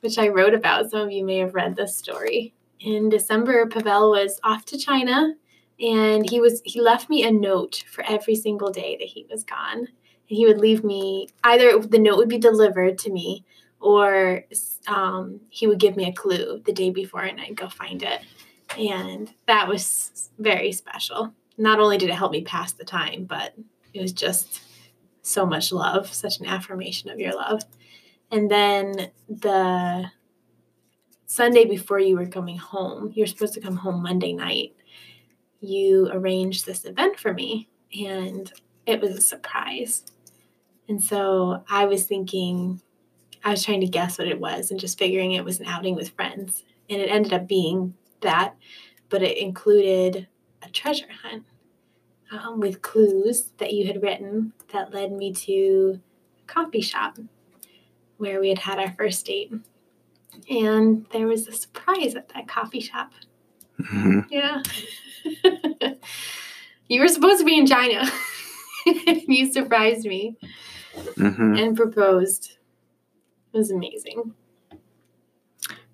which 0.00 0.16
I 0.16 0.28
wrote 0.28 0.54
about. 0.54 0.90
Some 0.90 1.02
of 1.02 1.10
you 1.12 1.22
may 1.22 1.36
have 1.40 1.54
read 1.54 1.76
this 1.76 1.98
story. 1.98 2.54
In 2.80 3.10
December, 3.10 3.66
Pavel 3.66 4.12
was 4.12 4.40
off 4.42 4.64
to 4.64 4.78
China 4.78 5.34
and 5.80 6.28
he 6.28 6.40
was 6.40 6.60
he 6.64 6.80
left 6.80 7.08
me 7.08 7.24
a 7.24 7.30
note 7.30 7.84
for 7.90 8.04
every 8.04 8.34
single 8.34 8.70
day 8.70 8.96
that 8.98 9.08
he 9.08 9.26
was 9.30 9.44
gone. 9.44 9.78
And 9.78 9.88
he 10.38 10.46
would 10.46 10.58
leave 10.58 10.84
me 10.84 11.28
either 11.42 11.78
the 11.78 11.98
note 11.98 12.18
would 12.18 12.28
be 12.28 12.38
delivered 12.38 12.98
to 12.98 13.10
me 13.10 13.44
or 13.80 14.44
um, 14.86 15.40
he 15.48 15.66
would 15.66 15.80
give 15.80 15.96
me 15.96 16.06
a 16.06 16.12
clue 16.12 16.60
the 16.64 16.72
day 16.72 16.90
before 16.90 17.22
and 17.22 17.40
I'd 17.40 17.56
go 17.56 17.68
find 17.68 18.02
it. 18.02 18.20
And 18.78 19.32
that 19.46 19.68
was 19.68 20.30
very 20.38 20.72
special. 20.72 21.32
Not 21.56 21.80
only 21.80 21.98
did 21.98 22.10
it 22.10 22.14
help 22.14 22.32
me 22.32 22.42
pass 22.42 22.72
the 22.72 22.84
time, 22.84 23.24
but 23.24 23.54
it 23.92 24.00
was 24.00 24.12
just 24.12 24.62
so 25.22 25.44
much 25.44 25.72
love, 25.72 26.12
such 26.12 26.40
an 26.40 26.46
affirmation 26.46 27.10
of 27.10 27.18
your 27.18 27.34
love. 27.34 27.62
And 28.30 28.50
then 28.50 29.10
the 29.28 30.10
Sunday 31.26 31.64
before 31.64 31.98
you 31.98 32.16
were 32.16 32.26
coming 32.26 32.58
home, 32.58 33.12
you're 33.14 33.26
supposed 33.26 33.54
to 33.54 33.60
come 33.60 33.76
home 33.76 34.02
Monday 34.02 34.32
night. 34.32 34.74
You 35.60 36.08
arranged 36.12 36.66
this 36.66 36.84
event 36.84 37.18
for 37.18 37.32
me, 37.34 37.68
and 37.98 38.52
it 38.86 39.00
was 39.00 39.16
a 39.16 39.20
surprise. 39.20 40.04
And 40.88 41.02
so 41.02 41.62
I 41.70 41.84
was 41.84 42.04
thinking, 42.04 42.80
I 43.44 43.50
was 43.50 43.64
trying 43.64 43.80
to 43.82 43.86
guess 43.86 44.18
what 44.18 44.28
it 44.28 44.40
was 44.40 44.70
and 44.70 44.80
just 44.80 44.98
figuring 44.98 45.32
it 45.32 45.44
was 45.44 45.60
an 45.60 45.66
outing 45.66 45.94
with 45.94 46.10
friends. 46.10 46.64
And 46.88 47.00
it 47.00 47.10
ended 47.10 47.32
up 47.32 47.46
being 47.46 47.94
that, 48.22 48.56
but 49.08 49.22
it 49.22 49.38
included 49.38 50.26
a 50.62 50.68
treasure 50.70 51.06
hunt. 51.22 51.44
um, 52.32 52.60
with 52.60 52.80
clues 52.80 53.50
that 53.58 53.72
you 53.72 53.86
had 53.88 54.02
written 54.02 54.52
that 54.72 54.94
led 54.94 55.10
me 55.10 55.32
to 55.32 56.00
a 56.40 56.46
coffee 56.46 56.80
shop 56.80 57.18
where 58.18 58.38
we 58.40 58.48
had 58.50 58.58
had 58.60 58.78
our 58.78 58.92
first 58.96 59.26
date. 59.26 59.52
And 60.48 61.06
there 61.10 61.26
was 61.26 61.48
a 61.48 61.52
surprise 61.52 62.14
at 62.14 62.28
that 62.28 62.46
coffee 62.46 62.78
shop. 62.80 63.12
Mhm. 63.80 64.26
Yeah. 64.30 64.62
you 66.88 67.00
were 67.00 67.08
supposed 67.08 67.40
to 67.40 67.44
be 67.44 67.58
in 67.58 67.66
China. 67.66 68.04
you 68.86 69.52
surprised 69.52 70.06
me 70.06 70.36
Mhm. 71.16 71.60
and 71.60 71.76
proposed. 71.76 72.56
It 73.52 73.58
was 73.58 73.70
amazing. 73.70 74.34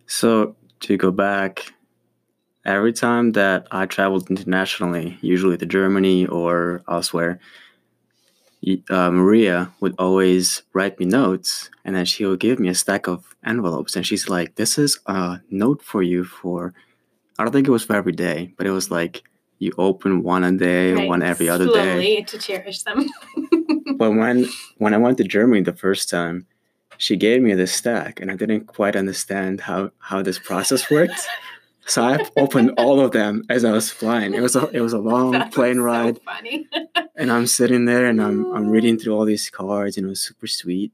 So 0.07 0.57
to 0.81 0.97
go 0.97 1.11
back, 1.11 1.73
every 2.65 2.93
time 2.93 3.33
that 3.33 3.67
I 3.71 3.87
traveled 3.87 4.31
internationally, 4.31 5.19
usually 5.21 5.57
to 5.59 5.67
Germany 5.67 6.27
or 6.27 6.83
elsewhere, 6.89 7.41
uh, 8.91 9.11
Maria 9.11 9.73
would 9.81 9.95
always 9.99 10.63
write 10.73 10.99
me 10.99 11.07
notes, 11.07 11.71
and 11.85 11.95
then 11.95 12.05
she 12.05 12.25
would 12.25 12.41
give 12.41 12.59
me 12.59 12.69
a 12.69 12.75
stack 12.75 13.07
of 13.07 13.37
envelopes, 13.45 13.95
and 13.97 14.07
she's 14.07 14.29
like, 14.29 14.55
"This 14.57 14.79
is 14.79 14.99
a 15.07 15.41
note 15.51 15.83
for 15.83 16.03
you 16.03 16.25
for." 16.25 16.75
I 17.39 17.45
don't 17.45 17.53
think 17.53 17.69
it 17.69 17.71
was 17.71 17.85
for 17.85 17.95
every 17.97 18.13
day, 18.13 18.53
but 18.57 18.67
it 18.67 18.71
was 18.71 18.91
like 18.91 19.23
you 19.59 19.73
open 19.79 20.23
one 20.23 20.45
a 20.45 20.53
day, 20.53 20.93
Right, 20.93 21.09
one 21.09 21.23
every 21.23 21.49
other 21.49 21.67
day. 21.67 21.73
slowly 21.73 22.25
to 22.25 22.39
cherish 22.39 22.83
them. 22.83 23.09
But 23.99 24.11
when 24.11 24.47
when 24.79 24.93
I 24.93 24.99
went 24.99 25.17
to 25.19 25.25
Germany 25.25 25.63
the 25.63 25.73
first 25.73 26.11
time, 26.11 26.47
she 26.99 27.17
gave 27.17 27.41
me 27.41 27.55
this 27.55 27.73
stack, 27.73 28.21
and 28.21 28.31
I 28.31 28.37
didn't 28.37 28.67
quite 28.67 28.95
understand 28.97 29.61
how 29.63 29.91
how 29.99 30.21
this 30.23 30.39
process 30.39 30.91
worked. 30.91 31.21
So 31.87 32.03
I 32.03 32.19
opened 32.37 32.73
all 32.77 33.01
of 33.01 33.13
them 33.13 33.45
as 33.49 33.65
I 33.65 33.73
was 33.73 33.91
flying. 33.91 34.35
It 34.35 34.43
was 34.43 34.55
a 34.57 34.69
it 34.69 34.81
was 34.81 34.93
a 34.93 34.99
long 34.99 35.31
That 35.33 35.53
plane 35.53 35.77
so 35.77 35.83
ride, 35.83 36.21
funny. 36.25 36.69
and 37.17 37.31
I'm 37.33 37.47
sitting 37.47 37.87
there 37.87 38.05
and 38.07 38.21
I'm 38.21 38.45
I'm 38.55 38.69
reading 38.69 38.99
through 39.01 39.15
all 39.17 39.25
these 39.25 39.49
cards, 39.49 39.97
and 39.97 40.05
it 40.07 40.11
was 40.11 40.21
super 40.21 40.47
sweet. 40.49 40.93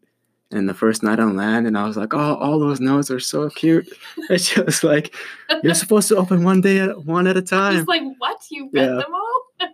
And 0.53 0.69
the 0.69 0.75
first 0.75 1.03
night 1.03 1.19
on 1.19 1.35
land, 1.35 1.67
and 1.67 1.79
I 1.79 1.87
was 1.87 1.97
like, 1.97 2.13
"Oh, 2.13 2.35
all 2.37 2.59
those 2.59 2.79
notes 2.81 3.11
are 3.11 3.21
so 3.21 3.49
cute." 3.49 3.89
And 4.29 4.41
she 4.41 4.61
was 4.61 4.85
like, 4.85 5.15
"You're 5.63 5.75
supposed 5.75 6.09
to 6.09 6.17
open 6.17 6.45
one 6.45 6.61
day 6.61 6.79
at 6.81 7.05
one 7.07 7.27
at 7.27 7.37
a 7.39 7.43
time." 7.43 7.75
Just 7.77 7.89
like, 7.89 8.03
what? 8.19 8.39
You 8.51 8.69
read 8.73 8.83
Yeah. 8.83 8.87
them 8.97 9.15
all? 9.15 9.43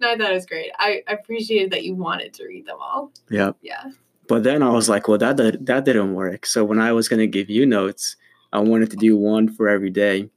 no, 0.00 0.10
I 0.12 0.16
thought 0.16 0.30
it 0.30 0.34
was 0.34 0.46
great. 0.46 0.70
I 0.78 1.02
I 1.06 1.12
appreciated 1.12 1.70
that 1.72 1.84
you 1.84 1.94
wanted 1.94 2.32
to 2.34 2.46
read 2.46 2.64
them 2.66 2.78
all. 2.80 3.12
yeah. 3.30 3.52
Yeah. 3.60 3.90
But 4.28 4.42
then 4.42 4.62
I 4.62 4.70
was 4.70 4.88
like, 4.88 5.06
well, 5.06 5.18
that 5.18 5.36
did, 5.36 5.66
that 5.66 5.84
didn't 5.84 6.14
work. 6.14 6.46
So 6.46 6.64
when 6.64 6.80
I 6.80 6.92
was 6.92 7.08
gonna 7.08 7.26
give 7.28 7.48
you 7.50 7.64
notes, 7.66 8.16
I 8.52 8.58
wanted 8.60 8.90
to 8.92 8.96
do 8.96 9.16
one 9.16 9.48
for 9.48 9.68
every 9.68 9.90
day. 9.90 10.30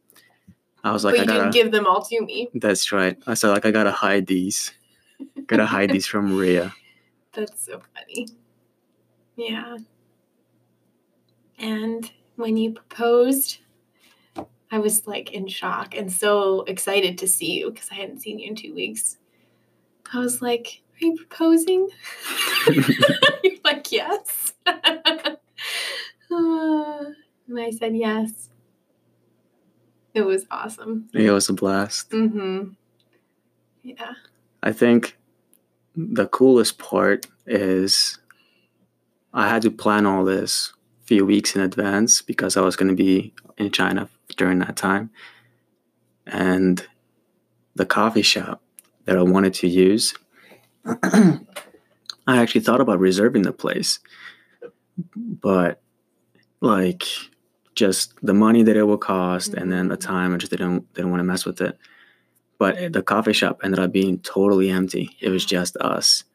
I 0.84 0.91
was 0.91 1.03
like, 1.05 1.13
but 1.15 1.19
I 1.19 1.23
you 1.23 1.27
gotta. 1.27 1.39
didn't 1.51 1.53
give 1.53 1.71
them 1.71 1.88
all 1.88 2.01
to 2.03 2.21
me. 2.21 2.49
that's 2.55 2.91
right. 2.91 3.17
I 3.27 3.34
said 3.34 3.49
like 3.49 3.65
I 3.65 3.71
gotta 3.71 3.91
hide 3.91 4.27
these. 4.27 4.71
Gotta 5.47 5.65
hide 5.65 5.89
these 5.95 6.05
from 6.05 6.36
Maria. 6.36 6.73
That's 7.34 7.65
so 7.65 7.82
funny. 7.95 8.27
Yeah. 9.40 9.78
And 11.58 12.12
when 12.36 12.58
you 12.58 12.74
proposed, 12.74 13.60
I 14.70 14.80
was 14.80 15.08
like 15.08 15.32
in 15.32 15.48
shock 15.48 15.96
and 15.96 16.12
so 16.12 16.64
excited 16.64 17.18
to 17.20 17.28
see 17.28 17.60
you 17.60 17.72
because 17.72 17.88
I 17.90 17.96
hadn't 17.96 18.22
seen 18.22 18.40
you 18.40 18.50
in 18.50 18.56
two 18.56 18.76
weeks. 18.76 19.18
I 20.14 20.20
was 20.20 20.42
like, 20.42 20.82
Are 20.94 21.06
you 21.06 21.16
proposing? 21.16 21.88
You're 22.68 23.54
like, 23.64 23.92
Yes. 23.92 24.54
And 26.32 27.60
I 27.60 27.72
said, 27.72 27.96
Yes. 27.96 28.50
It 30.14 30.22
was 30.22 30.46
awesome. 30.52 31.10
It 31.14 31.32
was 31.32 31.48
a 31.50 31.54
blast. 31.54 32.12
Mm 32.12 32.32
hmm. 32.32 32.64
Yeah. 33.84 34.14
I 34.62 34.74
think 34.74 35.18
the 35.96 36.28
coolest 36.28 36.78
part 36.78 37.26
is 37.48 38.20
I 39.34 39.47
had 39.47 39.61
to 39.63 39.71
plan 39.71 40.05
all 40.05 40.25
this 40.25 40.73
a 41.03 41.05
few 41.05 41.25
weeks 41.25 41.55
in 41.55 41.61
advance 41.61 42.21
because 42.21 42.57
I 42.57 42.61
was 42.61 42.75
going 42.75 42.89
to 42.89 42.95
be 42.95 43.34
in 43.57 43.71
China 43.71 44.09
during 44.38 44.59
that 44.59 44.75
time. 44.75 45.09
And 46.25 46.86
the 47.75 47.86
coffee 47.86 48.21
shop 48.21 48.61
that 49.05 49.17
I 49.17 49.23
wanted 49.23 49.53
to 49.55 49.67
use, 49.67 50.13
I 50.86 51.39
actually 52.27 52.61
thought 52.61 52.82
about 52.82 52.99
reserving 52.99 53.43
the 53.43 53.53
place. 53.53 53.99
But 55.15 55.82
like 56.61 57.05
just 57.75 58.13
the 58.21 58.34
money 58.34 58.63
that 58.63 58.75
it 58.75 58.84
will 58.84 58.97
cost 58.97 59.53
and 59.53 59.71
then 59.71 59.88
the 59.88 59.97
mm-hmm. 59.97 60.11
time 60.11 60.34
I 60.34 60.38
just 60.38 60.51
didn't 60.51 60.93
didn't 60.93 61.11
want 61.11 61.21
to 61.21 61.25
mess 61.25 61.45
with 61.45 61.61
it 61.61 61.77
but 62.59 62.91
the 62.91 63.01
coffee 63.01 63.34
shop 63.34 63.61
ended 63.63 63.80
up 63.80 63.91
being 63.91 64.19
totally 64.19 64.69
empty. 64.69 65.15
It 65.21 65.30
was 65.30 65.45
just 65.45 65.77
us. 65.77 66.25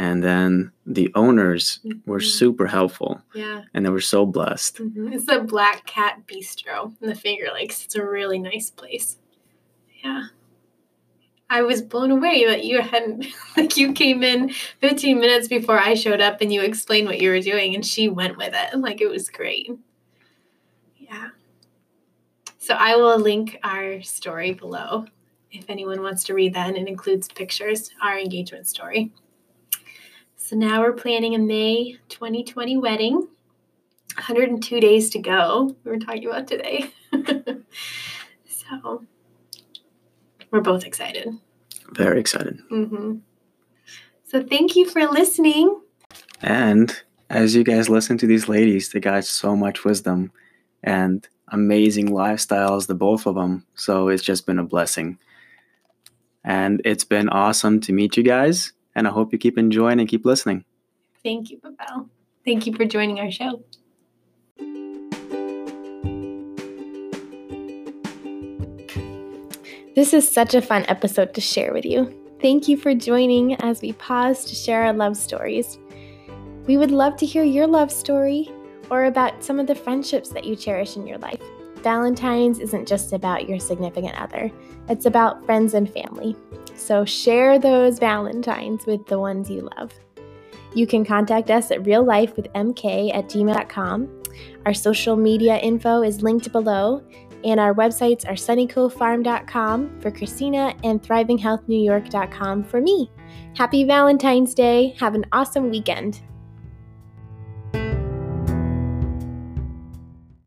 And 0.00 0.22
then 0.22 0.70
the 0.86 1.10
owners 1.16 1.80
were 2.06 2.20
Mhm. 2.20 2.24
super 2.24 2.66
helpful 2.68 3.20
Yeah. 3.34 3.62
and 3.74 3.84
they 3.84 3.90
were 3.90 4.00
so 4.00 4.24
blessed. 4.24 4.76
Mhm. 4.76 5.12
It's 5.12 5.24
the 5.26 5.40
Black 5.40 5.86
Cat 5.86 6.20
Bistro 6.28 6.94
in 7.02 7.08
the 7.08 7.16
Finger 7.16 7.48
Lakes. 7.52 7.84
It's 7.84 7.96
a 7.96 8.06
really 8.06 8.38
nice 8.38 8.70
place. 8.70 9.18
Yeah. 10.04 10.26
I 11.50 11.62
was 11.62 11.82
blown 11.82 12.12
away 12.12 12.44
that 12.46 12.64
you 12.64 12.80
hadn't, 12.80 13.26
like, 13.56 13.76
you 13.76 13.92
came 13.92 14.22
in 14.22 14.50
15 14.80 15.18
minutes 15.18 15.48
before 15.48 15.80
I 15.80 15.94
showed 15.94 16.20
up 16.20 16.40
and 16.40 16.52
you 16.52 16.60
explained 16.60 17.08
what 17.08 17.20
you 17.20 17.30
were 17.30 17.40
doing, 17.40 17.74
and 17.74 17.84
she 17.84 18.08
went 18.08 18.36
with 18.36 18.54
it. 18.54 18.78
Like, 18.78 19.00
it 19.00 19.08
was 19.10 19.28
great. 19.28 19.68
Yeah. 20.96 21.30
So 22.58 22.74
I 22.74 22.94
will 22.94 23.18
link 23.18 23.58
our 23.64 24.00
story 24.02 24.52
below 24.52 25.06
if 25.50 25.68
anyone 25.68 26.02
wants 26.02 26.22
to 26.24 26.34
read 26.34 26.54
that, 26.54 26.68
and 26.68 26.76
it 26.76 26.86
includes 26.86 27.26
pictures, 27.26 27.90
our 28.00 28.16
engagement 28.16 28.68
story. 28.68 29.10
So 30.48 30.56
now 30.56 30.80
we're 30.80 30.94
planning 30.94 31.34
a 31.34 31.38
May 31.38 31.98
2020 32.08 32.78
wedding. 32.78 33.16
102 34.14 34.80
days 34.80 35.10
to 35.10 35.18
go. 35.18 35.76
We 35.84 35.90
were 35.90 35.98
talking 35.98 36.26
about 36.26 36.46
today. 36.46 36.90
so 38.46 39.04
we're 40.50 40.62
both 40.62 40.86
excited. 40.86 41.28
Very 41.92 42.18
excited. 42.18 42.60
hmm 42.70 43.16
So 44.24 44.42
thank 44.42 44.74
you 44.74 44.88
for 44.88 45.04
listening. 45.04 45.82
And 46.40 46.98
as 47.28 47.54
you 47.54 47.62
guys 47.62 47.90
listen 47.90 48.16
to 48.16 48.26
these 48.26 48.48
ladies, 48.48 48.88
they 48.88 49.00
got 49.00 49.26
so 49.26 49.54
much 49.54 49.84
wisdom 49.84 50.32
and 50.82 51.28
amazing 51.48 52.08
lifestyles, 52.08 52.86
the 52.86 52.94
both 52.94 53.26
of 53.26 53.34
them. 53.34 53.66
So 53.74 54.08
it's 54.08 54.22
just 54.22 54.46
been 54.46 54.58
a 54.58 54.64
blessing. 54.64 55.18
And 56.42 56.80
it's 56.86 57.04
been 57.04 57.28
awesome 57.28 57.80
to 57.80 57.92
meet 57.92 58.16
you 58.16 58.22
guys. 58.22 58.72
And 58.98 59.06
I 59.06 59.12
hope 59.12 59.32
you 59.32 59.38
keep 59.38 59.56
enjoying 59.56 60.00
and 60.00 60.08
keep 60.08 60.26
listening. 60.26 60.64
Thank 61.22 61.50
you, 61.50 61.60
Pavel. 61.60 62.08
Thank 62.44 62.66
you 62.66 62.74
for 62.74 62.84
joining 62.84 63.20
our 63.20 63.30
show. 63.30 63.62
This 69.94 70.12
is 70.12 70.28
such 70.28 70.54
a 70.54 70.60
fun 70.60 70.84
episode 70.88 71.32
to 71.34 71.40
share 71.40 71.72
with 71.72 71.84
you. 71.84 72.12
Thank 72.42 72.66
you 72.66 72.76
for 72.76 72.92
joining 72.92 73.54
as 73.62 73.80
we 73.82 73.92
pause 73.92 74.44
to 74.46 74.56
share 74.56 74.82
our 74.82 74.92
love 74.92 75.16
stories. 75.16 75.78
We 76.66 76.76
would 76.76 76.90
love 76.90 77.16
to 77.18 77.26
hear 77.26 77.44
your 77.44 77.68
love 77.68 77.92
story 77.92 78.50
or 78.90 79.04
about 79.04 79.44
some 79.44 79.60
of 79.60 79.68
the 79.68 79.76
friendships 79.76 80.30
that 80.30 80.44
you 80.44 80.56
cherish 80.56 80.96
in 80.96 81.06
your 81.06 81.18
life. 81.18 81.40
Valentine's 81.84 82.58
isn't 82.58 82.88
just 82.88 83.12
about 83.12 83.48
your 83.48 83.60
significant 83.60 84.20
other, 84.20 84.50
it's 84.88 85.06
about 85.06 85.46
friends 85.46 85.74
and 85.74 85.88
family. 85.88 86.34
So 86.78 87.04
share 87.04 87.58
those 87.58 87.98
Valentines 87.98 88.86
with 88.86 89.06
the 89.06 89.18
ones 89.18 89.50
you 89.50 89.68
love. 89.76 89.92
You 90.74 90.86
can 90.86 91.04
contact 91.04 91.50
us 91.50 91.70
at 91.70 91.82
reallifewithmk 91.82 93.14
at 93.14 93.28
gmail.com. 93.28 94.22
Our 94.66 94.74
social 94.74 95.16
media 95.16 95.56
info 95.56 96.02
is 96.02 96.22
linked 96.22 96.52
below, 96.52 97.02
and 97.44 97.58
our 97.58 97.74
websites 97.74 98.26
are 98.28 98.34
sunnycofarm.com 98.34 100.00
for 100.00 100.10
Christina 100.10 100.74
and 100.84 101.02
thrivinghealthnewyork.com 101.02 102.64
for 102.64 102.80
me. 102.80 103.10
Happy 103.56 103.84
Valentine's 103.84 104.54
Day. 104.54 104.94
Have 104.98 105.14
an 105.14 105.24
awesome 105.32 105.70
weekend. 105.70 106.20